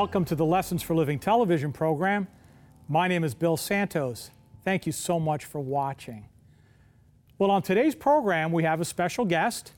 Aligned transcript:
Welcome 0.00 0.24
to 0.26 0.36
the 0.36 0.44
Lessons 0.44 0.80
for 0.80 0.94
Living 0.94 1.18
television 1.18 1.72
program. 1.72 2.28
My 2.88 3.08
name 3.08 3.24
is 3.24 3.34
Bill 3.34 3.56
Santos. 3.56 4.30
Thank 4.64 4.86
you 4.86 4.92
so 4.92 5.18
much 5.18 5.44
for 5.44 5.60
watching. 5.60 6.28
Well, 7.36 7.50
on 7.50 7.62
today's 7.62 7.96
program, 7.96 8.52
we 8.52 8.62
have 8.62 8.80
a 8.80 8.84
special 8.84 9.24
guest. 9.24 9.72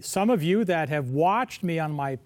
Some 0.00 0.28
of 0.28 0.42
you 0.42 0.64
that 0.64 0.88
have 0.88 1.10
watched 1.10 1.62
me 1.62 1.78
on 1.78 1.92
my 1.92 2.18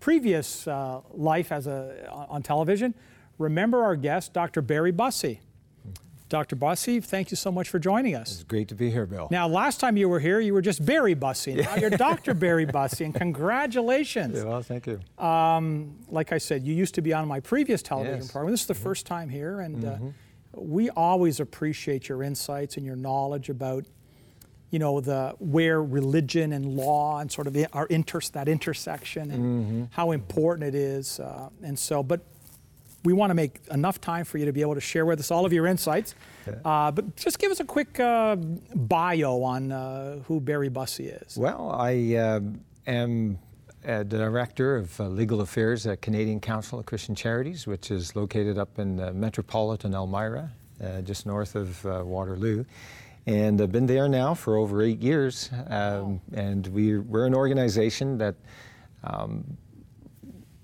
previous 0.00 0.66
uh, 0.66 1.02
life 1.12 1.52
as 1.52 1.68
a, 1.68 2.10
on 2.28 2.42
television 2.42 2.92
remember 3.38 3.84
our 3.84 3.94
guest, 3.94 4.32
Dr. 4.32 4.62
Barry 4.62 4.90
Bussey. 4.90 5.38
Dr. 6.28 6.56
Bussey, 6.56 7.00
thank 7.00 7.30
you 7.30 7.36
so 7.36 7.50
much 7.50 7.68
for 7.70 7.78
joining 7.78 8.14
us. 8.14 8.32
It's 8.32 8.42
great 8.44 8.68
to 8.68 8.74
be 8.74 8.90
here, 8.90 9.06
Bill. 9.06 9.28
Now, 9.30 9.48
last 9.48 9.80
time 9.80 9.96
you 9.96 10.08
were 10.10 10.20
here, 10.20 10.40
you 10.40 10.52
were 10.52 10.60
just 10.60 10.84
Barry 10.84 11.14
Bussey. 11.14 11.54
Now 11.54 11.76
you're 11.76 11.88
Dr. 12.08 12.34
Barry 12.34 12.66
Bussey, 12.66 13.04
and 13.06 13.14
congratulations. 13.14 14.36
Yeah, 14.36 14.44
well, 14.44 14.62
thank 14.62 14.86
you. 14.86 15.00
Um, 15.24 15.96
like 16.08 16.32
I 16.32 16.38
said, 16.38 16.64
you 16.64 16.74
used 16.74 16.94
to 16.96 17.02
be 17.02 17.14
on 17.14 17.26
my 17.26 17.40
previous 17.40 17.80
television 17.82 18.18
Yes. 18.20 18.32
program. 18.32 18.50
This 18.52 18.60
is 18.62 18.66
the 18.66 18.74
first 18.74 19.06
time 19.06 19.30
here, 19.30 19.60
and 19.60 19.84
uh, 19.84 19.96
we 20.52 20.90
always 20.90 21.40
appreciate 21.40 22.08
your 22.08 22.22
insights 22.22 22.76
and 22.76 22.84
your 22.84 22.96
knowledge 22.96 23.48
about, 23.48 23.86
you 24.70 24.78
know, 24.78 25.00
the 25.00 25.34
where 25.38 25.82
religion 25.82 26.52
and 26.52 26.66
law 26.76 27.20
and 27.20 27.32
sort 27.32 27.46
of 27.46 27.56
our 27.72 27.86
inter 27.86 28.20
that 28.32 28.48
intersection 28.48 29.30
and 29.30 29.88
how 29.92 30.10
important 30.10 30.68
it 30.68 30.74
is. 30.74 31.20
Uh, 31.20 31.48
and 31.62 31.78
so, 31.78 32.02
but 32.02 32.20
we 33.04 33.12
want 33.12 33.30
to 33.30 33.34
make 33.34 33.60
enough 33.70 34.00
time 34.00 34.24
for 34.24 34.38
you 34.38 34.46
to 34.46 34.52
be 34.52 34.60
able 34.60 34.74
to 34.74 34.80
share 34.80 35.06
with 35.06 35.20
us 35.20 35.30
all 35.30 35.44
of 35.46 35.52
your 35.52 35.66
insights. 35.66 36.14
Uh, 36.64 36.90
but 36.90 37.16
just 37.16 37.38
give 37.38 37.50
us 37.50 37.60
a 37.60 37.64
quick 37.64 38.00
uh, 38.00 38.36
bio 38.74 39.42
on 39.42 39.70
uh, 39.72 40.18
who 40.26 40.40
Barry 40.40 40.68
Bussey 40.68 41.06
is. 41.06 41.36
Well, 41.36 41.70
I 41.70 42.14
um 42.16 42.60
am 42.86 43.38
a 43.84 44.02
director 44.04 44.76
of 44.76 45.00
uh, 45.00 45.06
legal 45.08 45.40
affairs 45.40 45.86
at 45.86 46.02
Canadian 46.02 46.40
Council 46.40 46.78
of 46.80 46.86
Christian 46.86 47.14
Charities, 47.14 47.66
which 47.66 47.90
is 47.90 48.16
located 48.16 48.58
up 48.58 48.78
in 48.78 48.98
uh, 48.98 49.12
metropolitan 49.12 49.94
Elmira, 49.94 50.50
uh, 50.82 51.00
just 51.02 51.26
north 51.26 51.54
of 51.54 51.86
uh, 51.86 52.02
Waterloo. 52.04 52.64
And 53.26 53.60
I've 53.60 53.70
been 53.70 53.86
there 53.86 54.08
now 54.08 54.34
for 54.34 54.56
over 54.56 54.82
eight 54.82 55.00
years. 55.00 55.50
Um, 55.68 56.20
And 56.32 56.66
we, 56.68 56.98
we're 56.98 57.26
an 57.26 57.34
organization 57.34 58.18
that 58.18 58.34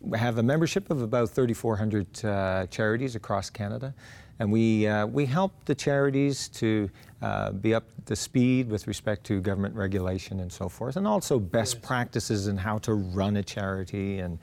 we 0.05 0.19
have 0.19 0.38
a 0.38 0.42
membership 0.42 0.91
of 0.91 1.02
about 1.02 1.30
3,400 1.30 2.24
uh, 2.24 2.66
charities 2.66 3.16
across 3.16 3.50
Canada, 3.50 3.94
and 4.38 4.50
we 4.52 4.86
uh, 4.86 5.06
we 5.06 5.27
help 5.27 5.52
the 5.64 5.74
charities 5.74 6.48
to 6.50 6.91
uh, 7.22 7.52
be 7.52 7.74
up 7.74 7.84
to 8.06 8.16
speed 8.16 8.69
with 8.69 8.86
respect 8.86 9.25
to 9.25 9.41
government 9.41 9.75
regulation 9.75 10.41
and 10.41 10.52
so 10.52 10.69
forth, 10.69 10.97
and 10.97 11.06
also 11.06 11.38
best 11.38 11.82
practices 11.82 12.47
in 12.48 12.56
how 12.56 12.78
to 12.78 12.94
run 12.94 13.36
a 13.36 13.42
charity 13.42 14.19
and 14.19 14.38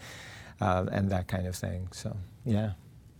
uh, 0.61 0.85
and 0.91 1.09
that 1.09 1.27
kind 1.27 1.47
of 1.47 1.55
thing. 1.55 1.87
So 1.91 2.15
yeah, 2.45 2.71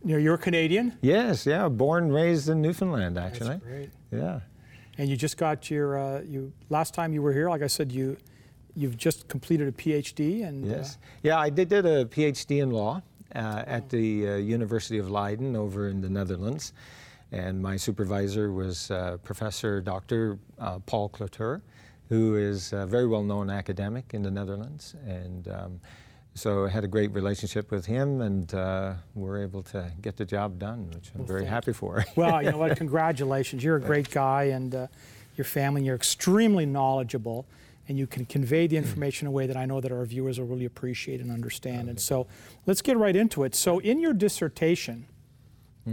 You 0.04 0.14
know, 0.14 0.18
you're 0.18 0.38
Canadian. 0.38 0.98
yes, 1.02 1.46
yeah, 1.46 1.68
born 1.70 2.06
and 2.06 2.14
raised 2.14 2.50
in 2.50 2.62
Newfoundland 2.62 3.18
actually. 3.18 3.50
That's 3.50 3.64
great. 3.64 3.90
Yeah. 4.12 4.40
And 4.98 5.10
you 5.10 5.16
just 5.16 5.38
got 5.38 5.70
your 5.72 5.98
uh, 5.98 6.22
you 6.22 6.52
last 6.70 6.94
time 6.94 7.14
you 7.14 7.22
were 7.22 7.34
here, 7.34 7.50
like 7.50 7.62
I 7.62 7.68
said, 7.68 7.92
you 7.92 8.18
you've 8.76 8.98
just 8.98 9.28
completed 9.28 9.68
a 9.68 9.72
PhD 9.72 10.48
and 10.48 10.66
uh, 10.66 10.76
Yes. 10.78 10.98
Yeah, 11.24 11.40
I 11.40 11.50
did, 11.50 11.70
did 11.70 11.86
a 11.86 12.06
PhD 12.06 12.62
in 12.62 12.72
law 12.72 13.02
uh, 13.36 13.64
at 13.68 13.90
the 13.90 14.30
uh, 14.30 14.36
University 14.36 14.98
of 14.98 15.10
Leiden 15.10 15.56
over 15.56 15.90
in 15.90 16.02
the 16.02 16.10
Netherlands. 16.10 16.74
And 17.32 17.62
my 17.62 17.78
supervisor 17.78 18.52
was 18.52 18.92
uh, 18.92 19.18
Professor 19.24 19.80
Dr. 19.80 20.38
Uh, 20.60 20.80
Paul 20.80 21.10
Cliteur, 21.10 21.62
who 22.10 22.36
is 22.36 22.74
a 22.74 22.86
very 22.86 23.08
well 23.08 23.24
known 23.24 23.50
academic 23.50 24.14
in 24.14 24.22
the 24.22 24.32
Netherlands. 24.32 24.96
And 25.08 25.48
um, 25.48 25.80
so 26.34 26.66
I 26.66 26.70
had 26.70 26.84
a 26.84 26.88
great 26.88 27.12
relationship 27.12 27.72
with 27.72 27.86
him 27.86 28.22
and 28.22 28.54
uh, 28.54 28.94
were 29.16 29.42
able 29.42 29.64
to 29.64 29.92
get 30.02 30.18
the 30.18 30.26
job 30.26 30.60
done, 30.60 30.90
which 30.94 31.12
I'm 31.16 31.26
very 31.26 31.46
happy 31.46 31.74
for. 31.74 32.06
well, 32.16 32.42
you 32.42 32.52
know 32.52 32.58
what? 32.58 32.78
Congratulations! 32.86 33.64
You're 33.64 33.76
a 33.76 33.82
great 33.82 34.10
guy, 34.12 34.44
and 34.44 34.74
uh, 34.74 34.88
your 35.36 35.46
family. 35.46 35.84
You're 35.84 35.96
extremely 35.96 36.66
knowledgeable, 36.66 37.46
and 37.92 38.00
you 38.00 38.08
can 38.08 38.24
convey 38.26 38.68
the 38.68 38.78
information 38.78 39.28
in 39.28 39.30
a 39.30 39.32
way 39.32 39.46
that 39.46 39.58
I 39.58 39.66
know 39.66 39.82
that 39.82 39.92
our 39.92 40.06
viewers 40.06 40.40
will 40.40 40.48
really 40.48 40.64
appreciate 40.64 41.20
and 41.20 41.30
understand. 41.30 41.90
And 41.90 42.00
so, 42.00 42.26
let's 42.66 42.82
get 42.82 42.98
right 42.98 43.16
into 43.16 43.44
it. 43.44 43.54
So, 43.54 43.80
in 43.80 44.00
your 44.00 44.14
dissertation, 44.14 45.08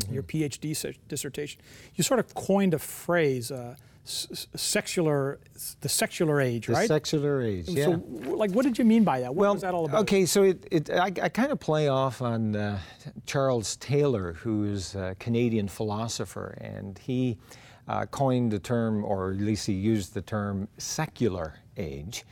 your 0.09 0.23
PhD 0.23 0.97
dissertation, 1.09 1.61
you 1.97 2.05
sort 2.05 2.21
of 2.21 2.33
coined 2.35 2.73
a 2.73 2.79
phrase, 2.79 3.51
uh, 3.51 3.75
secular, 4.05 5.41
the 5.81 5.89
secular 5.89 6.41
age, 6.41 6.69
the 6.69 6.75
right? 6.75 6.87
secular 6.87 7.43
age, 7.43 7.69
yeah. 7.69 7.87
So, 7.87 8.03
like, 8.27 8.53
what 8.53 8.65
did 8.65 8.79
you 8.79 8.85
mean 8.85 9.03
by 9.03 9.21
that? 9.21 9.35
What 9.35 9.53
was 9.53 9.63
that 9.63 9.75
all 9.75 9.87
about? 9.87 10.03
Okay, 10.03 10.25
so 10.25 10.45
it, 10.45 10.69
it 10.71 10.91
I, 10.91 11.07
I 11.07 11.29
kind 11.29 11.51
of 11.51 11.59
play 11.59 11.89
off 11.89 12.23
on 12.23 12.55
uh, 12.55 12.79
Charles 13.27 13.77
Taylor, 13.77 14.35
who 14.35 14.65
is 14.65 14.95
a 14.95 15.17
Canadian 15.19 15.67
philosopher, 15.67 16.57
and 16.61 16.97
he 16.99 17.39
uh, 17.89 18.07
coined 18.07 18.53
the 18.53 18.59
term, 18.59 19.05
or 19.05 19.31
at 19.31 19.39
least 19.39 19.67
he 19.67 19.73
used 19.73 20.15
the 20.15 20.23
term, 20.23 20.69
secular 20.79 21.55
age, 21.77 22.25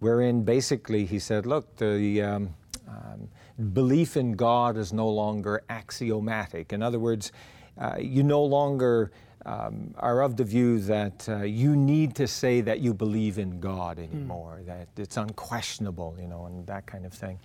wherein 0.00 0.44
basically 0.44 1.06
he 1.06 1.18
said, 1.18 1.46
look, 1.46 1.76
the 1.76 2.22
um, 2.22 2.54
um, 2.86 3.28
belief 3.72 4.16
in 4.16 4.32
God 4.32 4.76
is 4.76 4.92
no 4.92 5.08
longer 5.08 5.62
axiomatic. 5.68 6.72
In 6.72 6.82
other 6.82 6.98
words, 6.98 7.32
uh, 7.78 7.96
you 7.98 8.22
no 8.22 8.42
longer 8.44 9.10
um, 9.46 9.94
are 9.98 10.20
of 10.22 10.36
the 10.36 10.44
view 10.44 10.78
that 10.80 11.26
uh, 11.28 11.42
you 11.42 11.74
need 11.74 12.14
to 12.16 12.26
say 12.26 12.60
that 12.60 12.80
you 12.80 12.92
believe 12.92 13.38
in 13.38 13.60
God 13.60 13.98
anymore, 13.98 14.60
that 14.66 14.88
it's 14.96 15.16
unquestionable, 15.16 16.16
you 16.20 16.28
know, 16.28 16.46
and 16.46 16.66
that 16.66 16.86
kind 16.86 17.06
of 17.06 17.14
thing. 17.14 17.38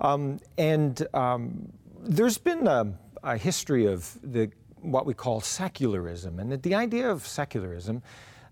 Um, 0.00 0.40
and 0.56 1.06
um, 1.12 1.72
there's 2.00 2.38
been 2.38 2.66
a, 2.66 2.92
a 3.22 3.36
history 3.36 3.86
of 3.86 4.18
the 4.22 4.50
what 4.84 5.06
we 5.06 5.14
call 5.14 5.40
secularism, 5.40 6.38
and 6.38 6.52
the, 6.52 6.56
the 6.58 6.74
idea 6.74 7.10
of 7.10 7.26
secularism 7.26 8.02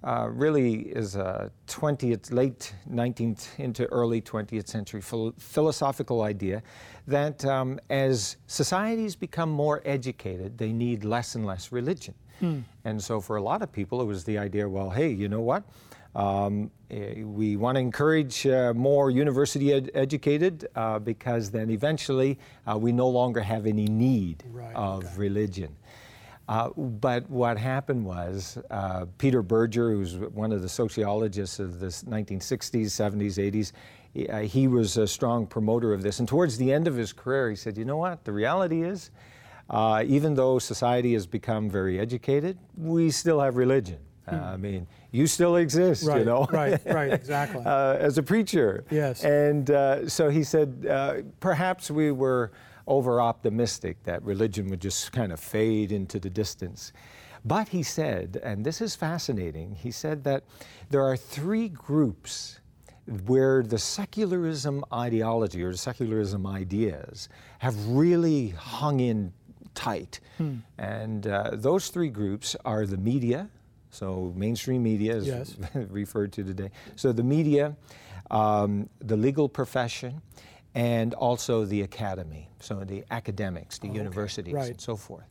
uh, 0.05 0.29
really 0.33 0.81
is 0.89 1.15
a 1.15 1.51
20th, 1.69 2.33
late 2.33 2.75
19th 2.91 3.47
into 3.59 3.87
early 3.87 4.21
20th 4.21 4.67
century 4.67 5.01
phil- 5.01 5.33
philosophical 5.39 6.23
idea 6.23 6.61
that 7.07 7.45
um, 7.45 7.79
as 7.89 8.37
societies 8.49 9.15
become 9.15 9.49
more 9.49 9.81
educated, 9.85 10.59
they 10.59 10.73
need 10.73 11.05
less 11.05 11.37
and 11.37 11.47
less 11.47 11.71
religion. 11.71 12.15
And 12.85 13.01
so 13.01 13.21
for 13.21 13.37
a 13.37 13.41
lot 13.43 13.63
of 13.63 13.71
people, 13.71 14.03
it 14.03 14.05
was 14.05 14.25
the 14.25 14.37
idea 14.37 14.69
well, 14.69 14.91
hey, 14.91 15.09
you 15.11 15.29
know 15.29 15.43
what? 15.43 15.63
Um, 16.17 16.73
eh, 16.91 17.23
we 17.23 17.57
want 17.57 17.77
to 17.77 17.81
encourage 17.81 18.45
uh, 18.49 18.75
more 18.75 19.13
university 19.13 19.73
ed- 19.73 19.93
educated 19.95 20.67
uh, 20.75 20.99
because 20.99 21.53
then 21.53 21.71
eventually 21.71 22.41
uh, 22.67 22.77
we 22.77 22.91
no 22.91 23.09
longer 23.09 23.41
have 23.41 23.65
any 23.65 23.87
need 23.87 24.43
Right, 24.51 24.75
of 24.75 25.19
religion. 25.19 25.77
Uh, 26.49 26.71
but 26.71 27.29
what 27.31 27.57
happened 27.57 28.05
was 28.05 28.59
uh, 28.71 29.07
Peter 29.19 29.43
Berger, 29.43 29.93
who's 29.93 30.17
one 30.17 30.53
of 30.53 30.61
the 30.63 30.69
sociologists 30.69 31.59
of 31.59 31.79
the 31.79 31.87
1960s, 31.87 32.87
70s, 32.87 33.53
80s, 33.53 33.73
he, 34.13 34.29
uh, 34.29 34.41
he 34.41 34.67
was 34.69 34.97
a 34.97 35.07
strong 35.07 35.47
promoter 35.47 35.93
of 35.93 36.03
this. 36.03 36.19
And 36.19 36.29
towards 36.29 36.59
the 36.59 36.73
end 36.73 36.89
of 36.89 36.97
his 36.97 37.13
career, 37.13 37.51
he 37.51 37.57
said, 37.57 37.79
you 37.79 37.85
know 37.85 37.97
what? 37.97 38.25
The 38.25 38.33
reality 38.33 38.83
is, 38.83 39.11
uh, 39.71 40.03
even 40.07 40.35
though 40.35 40.59
society 40.59 41.15
has 41.15 41.27
become 41.27 41.71
very 41.71 41.99
educated, 41.99 42.59
we 42.77 43.11
still 43.11 43.41
have 43.41 43.57
religion. 43.57 43.99
Uh, 44.31 44.37
I 44.37 44.57
mean, 44.57 44.87
you 45.11 45.27
still 45.27 45.57
exist, 45.57 46.05
right, 46.05 46.21
you 46.21 46.25
know? 46.25 46.47
right, 46.53 46.81
right, 46.87 47.13
exactly. 47.21 47.63
uh, 47.65 47.95
as 47.95 48.19
a 48.19 48.23
preacher. 48.23 48.85
Yes. 48.91 49.25
And 49.25 49.71
uh, 49.71 50.09
so 50.09 50.29
he 50.29 50.45
said, 50.45 50.87
uh, 50.89 51.23
perhaps 51.41 51.91
we 51.91 52.13
were 52.13 52.53
over 52.87 53.21
optimistic 53.21 54.03
that 54.05 54.23
religion 54.23 54.69
would 54.69 54.81
just 54.81 55.13
kind 55.13 55.33
of 55.33 55.41
fade 55.41 55.93
into 55.93 56.19
the 56.19 56.31
distance. 56.31 56.93
But 57.45 57.69
he 57.69 57.83
said, 57.83 58.41
and 58.43 58.65
this 58.65 58.81
is 58.81 58.95
fascinating, 58.95 59.75
he 59.75 59.91
said 59.91 60.25
that 60.25 60.45
there 60.91 61.03
are 61.03 61.17
three 61.17 61.69
groups 61.69 62.61
where 63.27 63.63
the 63.65 63.79
secularism 63.79 64.85
ideology 64.93 65.63
or 65.65 65.73
the 65.73 65.79
secularism 65.79 66.47
ideas 66.47 67.29
have 67.59 67.75
really 67.89 68.51
hung 68.51 69.01
in 69.01 69.33
tight. 69.75 70.21
And 70.79 71.27
uh, 71.27 71.51
those 71.55 71.89
three 71.89 72.11
groups 72.11 72.55
are 72.65 72.87
the 72.87 72.97
media, 72.97 73.49
so 73.91 74.33
mainstream 74.37 74.83
media 74.83 75.15
is 75.17 75.27
Yes. 75.27 75.57
referred 75.75 76.33
to 76.35 76.45
today. 76.45 76.71
So 76.97 77.11
the 77.13 77.23
media, 77.25 77.77
um, 78.31 78.89
the 79.01 79.17
legal 79.17 79.49
profession, 79.49 80.23
and 80.75 81.15
also 81.15 81.65
the 81.65 81.83
academy, 81.83 82.49
so 82.61 82.83
the 82.85 83.05
academics, 83.11 83.79
the 83.79 83.89
universities, 83.89 84.55
Right. 84.55 84.71
and 84.71 84.81
so 84.81 84.97
forth. 84.97 85.27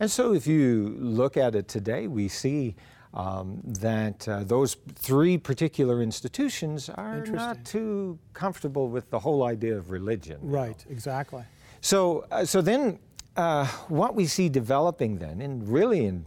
And 0.00 0.10
so 0.10 0.34
if 0.34 0.46
you 0.46 0.96
look 0.98 1.36
at 1.36 1.54
it 1.54 1.68
today, 1.68 2.06
we 2.08 2.28
see 2.28 2.74
um, 3.12 3.60
that 3.64 4.26
uh, 4.28 4.42
those 4.42 4.76
three 4.96 5.38
particular 5.38 6.02
institutions 6.02 6.88
are 6.88 7.24
not 7.26 7.64
too 7.64 8.18
comfortable 8.32 8.88
with 8.88 9.08
the 9.10 9.18
whole 9.20 9.44
idea 9.44 9.76
of 9.76 9.90
religion. 9.90 10.40
you 10.42 10.48
know. 10.50 10.58
right, 10.58 10.84
exactly. 10.90 11.44
So, 11.80 12.26
uh, 12.32 12.44
so 12.44 12.60
then, 12.60 12.98
uh, 13.36 13.66
what 13.88 14.14
we 14.16 14.26
see 14.26 14.48
developing 14.48 15.18
then, 15.18 15.40
in 15.40 15.64
really 15.70 16.06
in 16.06 16.24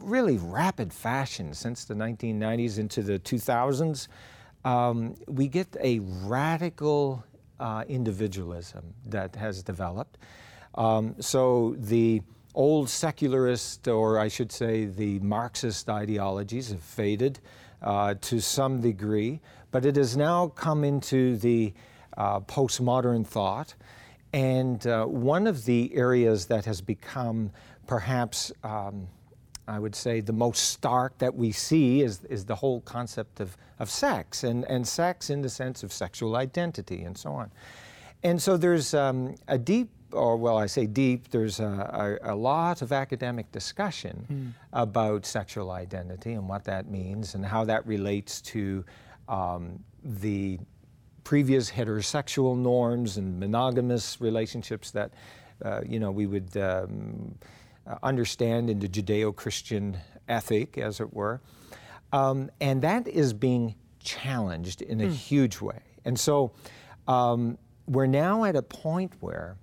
really 0.00 0.36
rapid 0.38 0.92
fashion 0.92 1.52
since 1.52 1.84
the 1.84 1.94
1990s 1.94 2.78
into 2.78 3.02
the 3.02 3.18
2000s, 3.18 4.08
um, 4.64 5.14
we 5.26 5.48
get 5.48 5.68
a 5.82 5.98
radical 6.24 7.24
uh, 7.60 7.84
individualism 7.88 8.94
that 9.06 9.34
has 9.36 9.62
developed. 9.62 10.18
Um, 10.74 11.14
so 11.20 11.74
the 11.78 12.22
old 12.54 12.88
secularist, 12.88 13.86
or 13.88 14.18
I 14.18 14.28
should 14.28 14.52
say 14.52 14.86
the 14.86 15.18
Marxist 15.20 15.88
ideologies, 15.88 16.70
have 16.70 16.82
faded 16.82 17.40
uh, 17.82 18.14
to 18.22 18.40
some 18.40 18.80
degree, 18.80 19.40
but 19.70 19.84
it 19.84 19.96
has 19.96 20.16
now 20.16 20.48
come 20.48 20.84
into 20.84 21.36
the 21.36 21.72
uh, 22.16 22.40
postmodern 22.40 23.26
thought. 23.26 23.74
And 24.32 24.86
uh, 24.86 25.04
one 25.04 25.46
of 25.46 25.64
the 25.64 25.94
areas 25.94 26.46
that 26.46 26.64
has 26.64 26.80
become 26.80 27.50
perhaps 27.86 28.52
um, 28.64 29.06
I 29.68 29.78
would 29.78 29.94
say 29.94 30.20
the 30.20 30.32
most 30.32 30.70
stark 30.70 31.18
that 31.18 31.34
we 31.34 31.50
see 31.52 32.02
is, 32.02 32.22
is 32.24 32.44
the 32.44 32.54
whole 32.54 32.80
concept 32.82 33.40
of, 33.40 33.56
of 33.78 33.90
sex, 33.90 34.44
and, 34.44 34.64
and 34.64 34.86
sex 34.86 35.30
in 35.30 35.42
the 35.42 35.48
sense 35.48 35.82
of 35.82 35.92
sexual 35.92 36.36
identity 36.36 37.02
and 37.02 37.16
so 37.16 37.32
on. 37.32 37.50
And 38.22 38.40
so 38.40 38.56
there's 38.56 38.94
um, 38.94 39.34
a 39.48 39.58
deep, 39.58 39.90
or 40.12 40.36
well, 40.36 40.56
I 40.56 40.66
say 40.66 40.86
deep, 40.86 41.28
there's 41.30 41.60
a, 41.60 42.18
a, 42.22 42.32
a 42.32 42.36
lot 42.36 42.80
of 42.80 42.92
academic 42.92 43.50
discussion 43.50 44.26
mm. 44.30 44.52
about 44.72 45.26
sexual 45.26 45.72
identity 45.72 46.32
and 46.34 46.48
what 46.48 46.64
that 46.64 46.88
means 46.88 47.34
and 47.34 47.44
how 47.44 47.64
that 47.64 47.86
relates 47.86 48.40
to 48.42 48.84
um, 49.28 49.82
the 50.04 50.58
previous 51.24 51.70
heterosexual 51.70 52.56
norms 52.56 53.16
and 53.16 53.40
monogamous 53.40 54.20
relationships 54.20 54.92
that, 54.92 55.10
uh, 55.64 55.80
you 55.84 55.98
know, 55.98 56.12
we 56.12 56.26
would. 56.26 56.56
Um, 56.56 57.34
uh, 57.86 57.96
understand 58.02 58.70
in 58.70 58.78
the 58.78 58.88
Judeo 58.88 59.34
Christian 59.34 59.98
ethic, 60.28 60.78
as 60.78 61.00
it 61.00 61.12
were. 61.12 61.40
Um, 62.12 62.50
and 62.60 62.82
that 62.82 63.06
is 63.08 63.32
being 63.32 63.74
challenged 64.00 64.82
in 64.82 65.00
a 65.00 65.06
mm. 65.06 65.12
huge 65.12 65.60
way. 65.60 65.80
And 66.04 66.18
so 66.18 66.52
um, 67.08 67.58
we're 67.86 68.06
now 68.06 68.44
at 68.44 68.56
a 68.56 68.62
point 68.62 69.12
where 69.20 69.56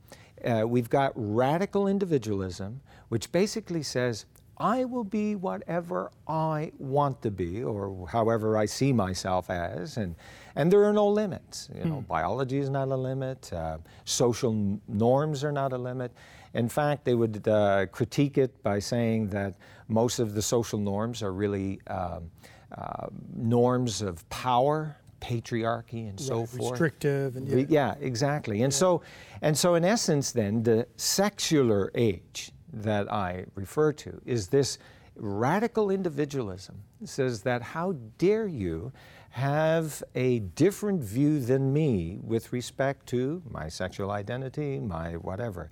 uh, 0.45 0.63
we've 0.67 0.89
got 0.89 1.13
radical 1.15 1.87
individualism, 1.87 2.81
which 3.09 3.31
basically 3.31 3.83
says, 3.83 4.25
I 4.57 4.85
will 4.85 5.03
be 5.03 5.35
whatever 5.35 6.11
I 6.27 6.71
want 6.77 7.21
to 7.23 7.31
be, 7.31 7.63
or 7.63 8.07
however 8.07 8.55
I 8.57 8.65
see 8.65 8.93
myself 8.93 9.49
as, 9.49 9.97
and, 9.97 10.15
and 10.55 10.71
there 10.71 10.83
are 10.83 10.93
no 10.93 11.07
limits. 11.07 11.69
You 11.75 11.85
know, 11.85 11.95
mm. 11.97 12.07
biology 12.07 12.59
is 12.59 12.69
not 12.69 12.89
a 12.89 12.95
limit, 12.95 13.51
uh, 13.51 13.79
social 14.05 14.79
norms 14.87 15.43
are 15.43 15.51
not 15.51 15.73
a 15.73 15.77
limit. 15.77 16.11
In 16.53 16.69
fact, 16.69 17.05
they 17.05 17.15
would 17.15 17.47
uh, 17.47 17.87
critique 17.87 18.37
it 18.37 18.61
by 18.63 18.79
saying 18.79 19.29
that 19.29 19.55
most 19.87 20.19
of 20.19 20.33
the 20.33 20.41
social 20.41 20.79
norms 20.79 21.23
are 21.23 21.33
really 21.33 21.79
um, 21.87 22.29
uh, 22.77 23.07
norms 23.35 24.01
of 24.01 24.27
power, 24.29 24.97
patriarchy, 25.19 26.09
and 26.09 26.19
right, 26.19 26.19
so 26.19 26.45
forth. 26.45 26.71
Restrictive 26.71 27.35
and 27.35 27.47
yeah, 27.47 27.65
yeah 27.69 27.95
exactly. 27.99 28.61
And 28.63 28.73
yeah. 28.73 28.77
so, 28.77 29.01
and 29.41 29.57
so, 29.57 29.75
in 29.75 29.85
essence, 29.85 30.31
then 30.31 30.63
the 30.63 30.87
secular 30.97 31.91
age 31.95 32.51
that 32.71 33.11
I 33.11 33.45
refer 33.55 33.93
to 33.93 34.21
is 34.25 34.47
this 34.47 34.77
radical 35.15 35.91
individualism. 35.91 36.81
It 37.01 37.09
says 37.09 37.41
that 37.43 37.61
how 37.61 37.93
dare 38.17 38.47
you 38.47 38.91
have 39.31 40.03
a 40.13 40.39
different 40.39 41.01
view 41.01 41.39
than 41.39 41.73
me 41.73 42.19
with 42.21 42.53
respect 42.53 43.07
to 43.07 43.41
my 43.49 43.67
sexual 43.67 44.11
identity, 44.11 44.79
my 44.79 45.13
whatever. 45.13 45.71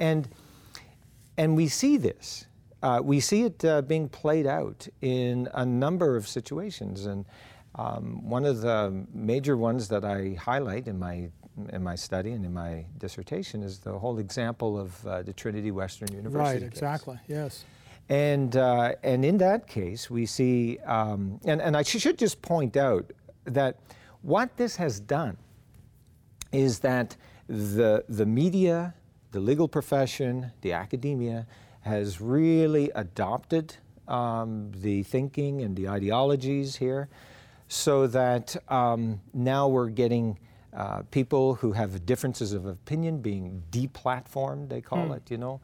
And, 0.00 0.28
and 1.36 1.56
we 1.56 1.68
see 1.68 1.96
this. 1.96 2.46
Uh, 2.82 3.00
we 3.02 3.20
see 3.20 3.44
it 3.44 3.64
uh, 3.64 3.82
being 3.82 4.08
played 4.08 4.46
out 4.46 4.86
in 5.00 5.48
a 5.54 5.64
number 5.64 6.16
of 6.16 6.28
situations. 6.28 7.06
And 7.06 7.24
um, 7.74 8.28
one 8.28 8.44
of 8.44 8.60
the 8.60 9.06
major 9.12 9.56
ones 9.56 9.88
that 9.88 10.04
I 10.04 10.36
highlight 10.40 10.86
in 10.86 10.98
my, 10.98 11.28
in 11.70 11.82
my 11.82 11.94
study 11.94 12.32
and 12.32 12.44
in 12.44 12.52
my 12.52 12.84
dissertation 12.98 13.62
is 13.62 13.78
the 13.78 13.98
whole 13.98 14.18
example 14.18 14.78
of 14.78 15.06
uh, 15.06 15.22
the 15.22 15.32
Trinity 15.32 15.70
Western 15.70 16.12
University. 16.12 16.60
Right, 16.60 16.62
exactly, 16.62 17.18
yes. 17.26 17.64
And, 18.08 18.56
uh, 18.56 18.92
and 19.02 19.24
in 19.24 19.38
that 19.38 19.66
case, 19.66 20.08
we 20.08 20.26
see, 20.26 20.78
um, 20.86 21.40
and, 21.44 21.60
and 21.60 21.76
I 21.76 21.82
should 21.82 22.18
just 22.18 22.40
point 22.40 22.76
out 22.76 23.10
that 23.44 23.80
what 24.22 24.56
this 24.56 24.76
has 24.76 25.00
done 25.00 25.36
is 26.52 26.78
that 26.80 27.16
the, 27.48 28.04
the 28.08 28.26
media, 28.26 28.94
the 29.32 29.40
legal 29.40 29.68
profession, 29.68 30.52
the 30.60 30.72
academia 30.72 31.46
has 31.80 32.20
really 32.20 32.90
adopted 32.94 33.76
um, 34.08 34.72
the 34.74 35.02
thinking 35.04 35.62
and 35.62 35.76
the 35.76 35.88
ideologies 35.88 36.76
here 36.76 37.08
so 37.68 38.06
that 38.06 38.56
um, 38.70 39.20
now 39.34 39.68
we're 39.68 39.88
getting 39.88 40.38
uh, 40.72 41.02
people 41.10 41.54
who 41.54 41.72
have 41.72 42.04
differences 42.04 42.52
of 42.52 42.66
opinion 42.66 43.18
being 43.20 43.62
deplatformed, 43.70 44.68
they 44.68 44.80
call 44.80 45.08
mm. 45.08 45.16
it, 45.16 45.30
you 45.30 45.38
know. 45.38 45.60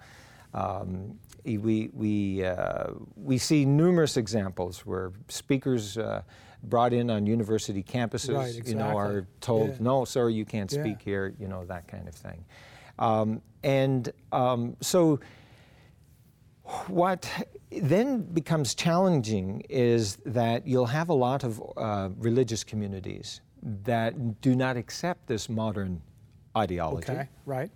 Um, 0.55 1.19
we, 1.45 1.91
we, 1.93 2.45
uh, 2.45 2.91
we 3.17 3.39
see 3.39 3.65
numerous 3.65 4.17
examples 4.17 4.87
where 4.87 5.13
speakers 5.29 5.99
uh, 5.99 6.23
brought 6.63 6.93
in 6.93 7.11
on 7.11 7.27
university 7.27 7.83
campuses, 7.83 8.37
right, 8.37 8.49
exactly. 8.49 8.73
you 8.73 8.79
know, 8.79 8.97
are 8.97 9.27
told, 9.41 9.71
yeah. 9.71 9.77
no, 9.81 10.05
sir, 10.05 10.29
you 10.29 10.45
can't 10.45 10.71
speak 10.71 10.99
yeah. 11.01 11.05
here, 11.05 11.35
you 11.39 11.49
know, 11.49 11.65
that 11.65 11.89
kind 11.89 12.07
of 12.07 12.15
thing. 12.15 12.45
Um, 13.03 13.43
and 13.65 14.13
um, 14.31 14.77
so, 14.81 15.19
what 16.87 17.29
then 17.71 18.23
becomes 18.23 18.77
challenging 18.77 19.63
is 19.69 20.17
that 20.25 20.67
you'll 20.67 20.87
have 20.87 21.09
a 21.09 21.15
lot 21.15 21.43
of 21.43 21.61
uh, 21.77 22.11
religious 22.17 22.63
communities 22.63 23.41
that 23.85 24.41
do 24.41 24.55
not 24.55 24.77
accept 24.77 25.27
this 25.27 25.49
modern 25.49 26.01
ideology. 26.57 27.11
Okay, 27.11 27.29
right. 27.45 27.71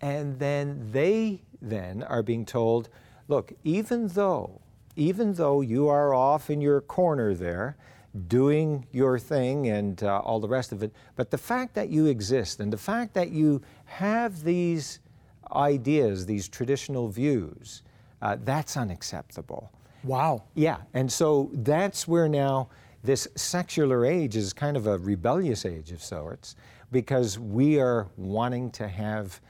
And 0.00 0.38
then 0.40 0.88
they 0.90 1.42
then 1.62 2.02
are 2.02 2.22
being 2.22 2.44
told, 2.44 2.88
look, 3.28 3.52
even 3.62 4.08
though, 4.08 4.60
even 4.96 5.34
though 5.34 5.60
you 5.60 5.88
are 5.88 6.12
off 6.12 6.50
in 6.50 6.60
your 6.60 6.80
corner 6.80 7.32
there, 7.32 7.76
doing 8.28 8.86
your 8.92 9.18
thing 9.18 9.68
and 9.68 10.02
uh, 10.02 10.20
all 10.20 10.40
the 10.40 10.48
rest 10.48 10.72
of 10.72 10.82
it. 10.82 10.92
But 11.16 11.30
the 11.30 11.38
fact 11.38 11.74
that 11.74 11.88
you 11.88 12.06
exist 12.06 12.60
and 12.60 12.72
the 12.72 12.78
fact 12.78 13.14
that 13.14 13.30
you 13.30 13.60
have 13.86 14.44
these 14.44 15.00
ideas, 15.52 16.26
these 16.26 16.48
traditional 16.48 17.08
views, 17.08 17.82
uh, 18.22 18.36
that's 18.44 18.76
unacceptable. 18.76 19.70
Wow. 20.04 20.44
Yeah, 20.54 20.78
and 20.92 21.10
so 21.10 21.50
that's 21.52 22.06
where 22.06 22.28
now 22.28 22.68
this 23.02 23.26
secular 23.34 24.06
age 24.06 24.36
is 24.36 24.52
kind 24.52 24.76
of 24.76 24.86
a 24.86 24.98
rebellious 24.98 25.66
age 25.66 25.92
of 25.92 26.02
sorts 26.02 26.56
because 26.90 27.38
we 27.38 27.80
are 27.80 28.08
wanting 28.16 28.70
to 28.72 28.88
have. 28.88 29.40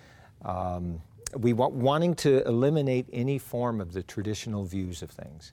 Um, 0.45 1.01
we 1.39 1.53
want 1.53 1.75
wanting 1.75 2.15
to 2.17 2.47
eliminate 2.47 3.07
any 3.13 3.39
form 3.39 3.81
of 3.81 3.93
the 3.93 4.03
traditional 4.05 4.65
views 4.65 5.03
of 5.03 5.11
things. 5.11 5.53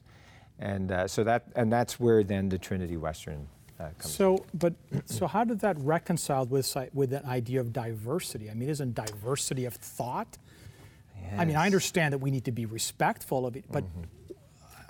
And 0.62 0.92
uh, 0.92 1.08
so 1.08 1.24
that, 1.24 1.48
and 1.56 1.72
that's 1.72 1.98
where 1.98 2.22
then 2.22 2.48
the 2.48 2.56
Trinity 2.56 2.96
Western 2.96 3.48
uh, 3.80 3.88
comes. 3.98 4.14
So, 4.14 4.44
but 4.54 4.74
so 5.06 5.26
how 5.26 5.42
did 5.42 5.58
that 5.60 5.76
reconcile 5.80 6.46
with 6.46 6.76
with 6.94 7.10
that 7.10 7.24
idea 7.24 7.60
of 7.60 7.72
diversity? 7.72 8.48
I 8.48 8.54
mean, 8.54 8.68
isn't 8.68 8.94
diversity 8.94 9.64
of 9.64 9.74
thought? 9.74 10.38
Yes. 11.20 11.34
I 11.36 11.44
mean, 11.44 11.56
I 11.56 11.66
understand 11.66 12.12
that 12.12 12.18
we 12.18 12.30
need 12.30 12.44
to 12.44 12.52
be 12.52 12.64
respectful 12.64 13.44
of 13.44 13.56
it, 13.56 13.64
but 13.72 13.82
mm-hmm. 13.82 14.02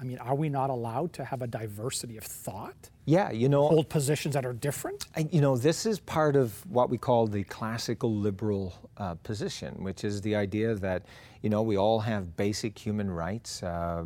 I 0.03 0.05
mean, 0.05 0.19
are 0.19 0.35
we 0.35 0.49
not 0.49 0.69
allowed 0.69 1.13
to 1.13 1.25
have 1.25 1.43
a 1.43 1.47
diversity 1.47 2.17
of 2.17 2.25
thought? 2.25 2.91
Yeah, 3.05 3.31
you 3.31 3.49
know, 3.49 3.69
hold 3.69 3.89
positions 3.89 4.35
that 4.35 4.45
are 4.45 4.53
different. 4.53 5.07
I, 5.17 5.29
you 5.31 5.41
know, 5.41 5.57
this 5.57 5.87
is 5.87 6.01
part 6.01 6.35
of 6.35 6.67
what 6.69 6.91
we 6.91 6.99
call 6.99 7.29
the 7.29 7.45
classical 7.45 8.13
liberal 8.13 8.75
uh, 8.97 9.15
position, 9.15 9.77
which 9.85 10.03
is 10.03 10.21
the 10.21 10.35
idea 10.35 10.75
that 10.75 11.05
you 11.41 11.51
know 11.51 11.63
we 11.63 11.77
all 11.77 12.01
have 12.01 12.37
basic 12.37 12.77
human 12.77 13.09
rights, 13.13 13.63
uh, 13.63 14.03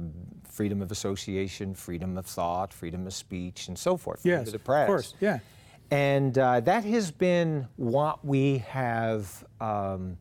freedom 0.47 0.83
of 0.83 0.93
association, 0.93 1.75
freedom 1.75 2.19
of 2.19 2.27
thought, 2.27 2.75
freedom 2.75 3.07
of 3.07 3.15
speech, 3.15 3.69
and 3.69 3.79
so 3.79 3.97
forth. 3.97 4.21
Yes, 4.23 4.53
of 4.53 4.63
press. 4.65 4.87
course, 4.87 5.15
yeah. 5.19 5.39
And 5.91 6.37
uh, 6.37 6.61
that 6.61 6.85
has 6.85 7.11
been 7.11 7.69
what 7.77 8.23
we 8.23 8.59
have. 8.59 9.47
Um, 9.63 10.19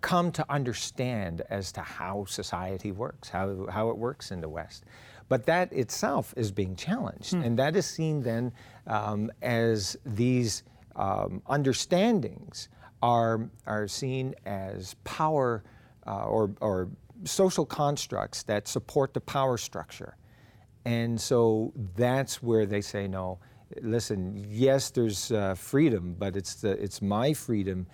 come 0.00 0.32
to 0.32 0.44
understand 0.50 1.42
as 1.50 1.72
to 1.72 1.80
how 1.80 2.24
society 2.26 2.92
works, 2.92 3.28
how, 3.28 3.66
how 3.70 3.90
it 3.90 3.96
works 3.96 4.30
in 4.30 4.40
the 4.40 4.48
West. 4.48 4.84
But 5.28 5.46
that 5.46 5.72
itself 5.72 6.34
is 6.36 6.52
being 6.52 6.76
challenged, 6.76 7.32
hmm. 7.32 7.42
and 7.42 7.58
that 7.58 7.76
is 7.76 7.86
seen 7.86 8.22
then 8.22 8.52
um, 8.86 9.30
as 9.42 9.96
these 10.04 10.62
um, 10.96 11.42
understandings 11.46 12.68
are, 13.02 13.48
are 13.66 13.88
seen 13.88 14.34
as 14.46 14.94
power 15.04 15.62
uh, 16.06 16.24
or, 16.24 16.50
or 16.60 16.88
social 17.24 17.66
constructs 17.66 18.42
that 18.44 18.68
support 18.68 19.14
the 19.14 19.20
power 19.20 19.56
structure. 19.56 20.16
And 20.84 21.18
so 21.20 21.72
that's 21.96 22.42
where 22.42 22.66
they 22.66 22.80
say, 22.80 23.08
no, 23.08 23.38
listen, 23.80 24.46
yes, 24.48 24.90
there's 24.90 25.32
uh, 25.32 25.54
freedom, 25.54 26.14
but 26.18 26.36
it's, 26.36 26.56
the, 26.56 26.72
it's 26.72 27.00
my 27.00 27.32
freedom 27.32 27.86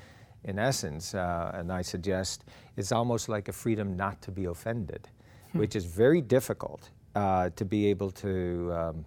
in 0.45 0.59
essence, 0.59 1.15
uh, 1.15 1.53
and 1.55 1.73
I 1.73 1.83
suggest 1.83 2.45
it's 2.77 2.93
almost 2.93 3.29
like 3.29 3.49
a 3.49 3.53
freedom 3.53 3.97
not 3.97 4.21
to 4.23 4.31
be 4.31 4.47
offended, 4.47 5.09
hmm. 5.53 5.59
which 5.59 5.77
is 5.77 5.85
very 5.85 6.21
difficult 6.21 6.91
uh, 7.15 7.51
to 7.57 7.65
be 7.65 7.87
able 7.87 8.11
to 8.13 8.73
um, 8.73 9.05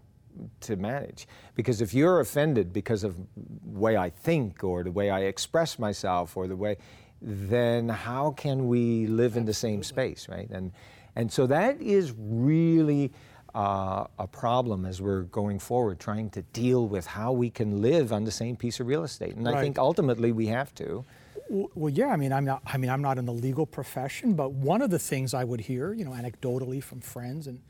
to 0.62 0.76
manage. 0.76 1.28
Because 1.56 1.82
if 1.82 1.94
you're 1.94 2.20
offended 2.20 2.74
because 2.74 3.04
of 3.04 3.16
the 3.18 3.80
way 3.80 3.98
I 3.98 4.10
think 4.10 4.64
or 4.64 4.84
the 4.84 4.92
way 4.92 5.10
I 5.10 5.22
express 5.22 5.78
myself 5.78 6.36
or 6.36 6.48
the 6.48 6.56
way, 6.56 6.78
then 7.22 7.90
how 7.90 8.32
can 8.32 8.68
we 8.68 9.08
live 9.08 9.38
in 9.38 9.46
the 9.46 9.54
same 9.54 9.84
space, 9.84 10.28
right? 10.30 10.50
And 10.50 10.72
and 11.16 11.32
so 11.32 11.48
that 11.48 11.80
is 11.82 12.14
really 12.18 13.12
uh, 13.56 14.06
a 14.18 14.28
problem 14.28 14.86
as 14.86 15.02
we're 15.02 15.24
going 15.24 15.60
forward, 15.60 16.00
trying 16.00 16.30
to 16.32 16.42
deal 16.42 16.88
with 16.88 17.06
how 17.06 17.32
we 17.32 17.50
can 17.50 17.82
live 17.82 18.12
on 18.12 18.24
the 18.24 18.32
same 18.32 18.56
piece 18.56 18.80
of 18.80 18.88
real 18.88 19.04
estate. 19.04 19.36
And 19.36 19.48
I 19.48 19.62
think 19.62 19.78
ultimately 19.78 20.32
we 20.32 20.48
have 20.48 20.74
to. 20.76 21.06
Well, 21.54 21.94
yeah. 21.94 22.08
I 22.08 22.16
mean, 22.16 22.34
I'm 22.34 22.46
not. 22.46 22.64
I 22.66 22.78
mean, 22.78 22.90
I'm 22.90 23.02
not 23.02 23.20
in 23.20 23.26
the 23.28 23.34
legal 23.34 23.68
profession, 23.68 24.34
but 24.34 24.54
one 24.54 24.82
of 24.82 24.90
the 24.90 24.98
things 24.98 25.36
I 25.36 25.44
would 25.44 25.62
hear, 25.62 25.94
you 25.94 26.04
know, 26.04 26.12
anecdotally 26.12 26.82
from 26.82 27.00
friends, 27.00 27.46
and 27.46 27.62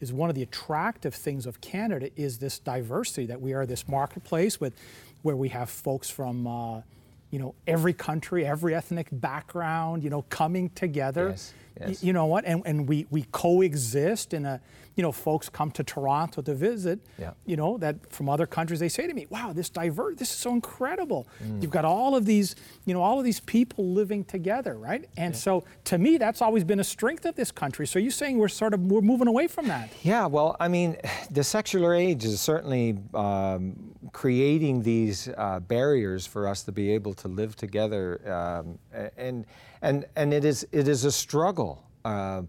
is 0.00 0.10
one 0.10 0.30
of 0.30 0.36
the 0.36 0.42
attractive 0.42 1.14
things 1.14 1.44
of 1.44 1.60
Canada 1.60 2.10
is 2.16 2.38
this 2.38 2.58
diversity 2.58 3.26
that 3.26 3.40
we 3.40 3.52
are 3.52 3.66
this 3.66 3.86
marketplace 3.88 4.58
with, 4.58 4.74
where 5.22 5.36
we 5.36 5.50
have 5.50 5.68
folks 5.68 6.08
from, 6.08 6.46
uh, 6.46 6.80
you 7.30 7.38
know, 7.38 7.54
every 7.66 7.92
country, 7.92 8.46
every 8.46 8.74
ethnic 8.74 9.08
background, 9.10 10.02
you 10.04 10.10
know, 10.10 10.22
coming 10.22 10.70
together. 10.70 11.30
Yes, 11.30 11.54
yes. 11.80 12.02
You 12.02 12.12
know 12.12 12.26
what? 12.26 12.44
And 12.44 12.62
and 12.64 12.88
we 12.88 13.06
we 13.10 13.24
coexist 13.32 14.34
in 14.34 14.46
a. 14.46 14.60
You 14.94 15.02
know, 15.02 15.12
folks 15.12 15.50
come 15.50 15.70
to 15.72 15.84
Toronto 15.84 16.40
to 16.40 16.54
visit. 16.54 17.00
Yeah. 17.18 17.32
You 17.44 17.56
know 17.56 17.76
that 17.76 18.10
from 18.10 18.30
other 18.30 18.46
countries 18.46 18.80
they 18.80 18.88
say 18.88 19.06
to 19.06 19.12
me, 19.12 19.26
"Wow, 19.28 19.52
this 19.52 19.68
diverse, 19.68 20.16
this 20.16 20.30
is 20.30 20.36
so 20.36 20.52
incredible. 20.52 21.26
Mm. 21.44 21.60
You've 21.60 21.70
got 21.70 21.84
all 21.84 22.16
of 22.16 22.24
these, 22.24 22.56
you 22.86 22.94
know, 22.94 23.02
all 23.02 23.18
of 23.18 23.24
these 23.26 23.40
people 23.40 23.84
living 23.84 24.24
together, 24.24 24.78
right?" 24.78 25.06
And 25.18 25.36
so, 25.36 25.64
to 25.84 25.98
me, 25.98 26.16
that's 26.16 26.40
always 26.40 26.64
been 26.64 26.80
a 26.80 26.84
strength 26.84 27.26
of 27.26 27.34
this 27.34 27.50
country. 27.50 27.86
So, 27.86 27.98
you're 27.98 28.10
saying 28.10 28.38
we're 28.38 28.48
sort 28.48 28.72
of 28.72 28.80
we're 28.80 29.02
moving 29.02 29.28
away 29.28 29.48
from 29.48 29.68
that? 29.68 29.90
Yeah, 30.02 30.24
well, 30.24 30.56
I 30.58 30.68
mean, 30.68 30.96
the 31.30 31.44
secular 31.44 31.92
age 31.92 32.24
is 32.24 32.40
certainly 32.40 32.96
um, 33.12 33.95
creating 34.12 34.82
these 34.82 35.28
uh, 35.36 35.60
barriers 35.60 36.26
for 36.26 36.48
us 36.48 36.62
to 36.64 36.72
be 36.72 36.90
able 36.92 37.14
to 37.14 37.28
live 37.28 37.56
together, 37.56 38.20
um, 38.30 38.78
and 39.16 39.44
and 39.82 40.06
and 40.16 40.32
it 40.32 40.44
is 40.44 40.66
it 40.72 40.88
is 40.88 41.04
a 41.04 41.12
struggle. 41.12 41.82
Uh, 42.04 42.42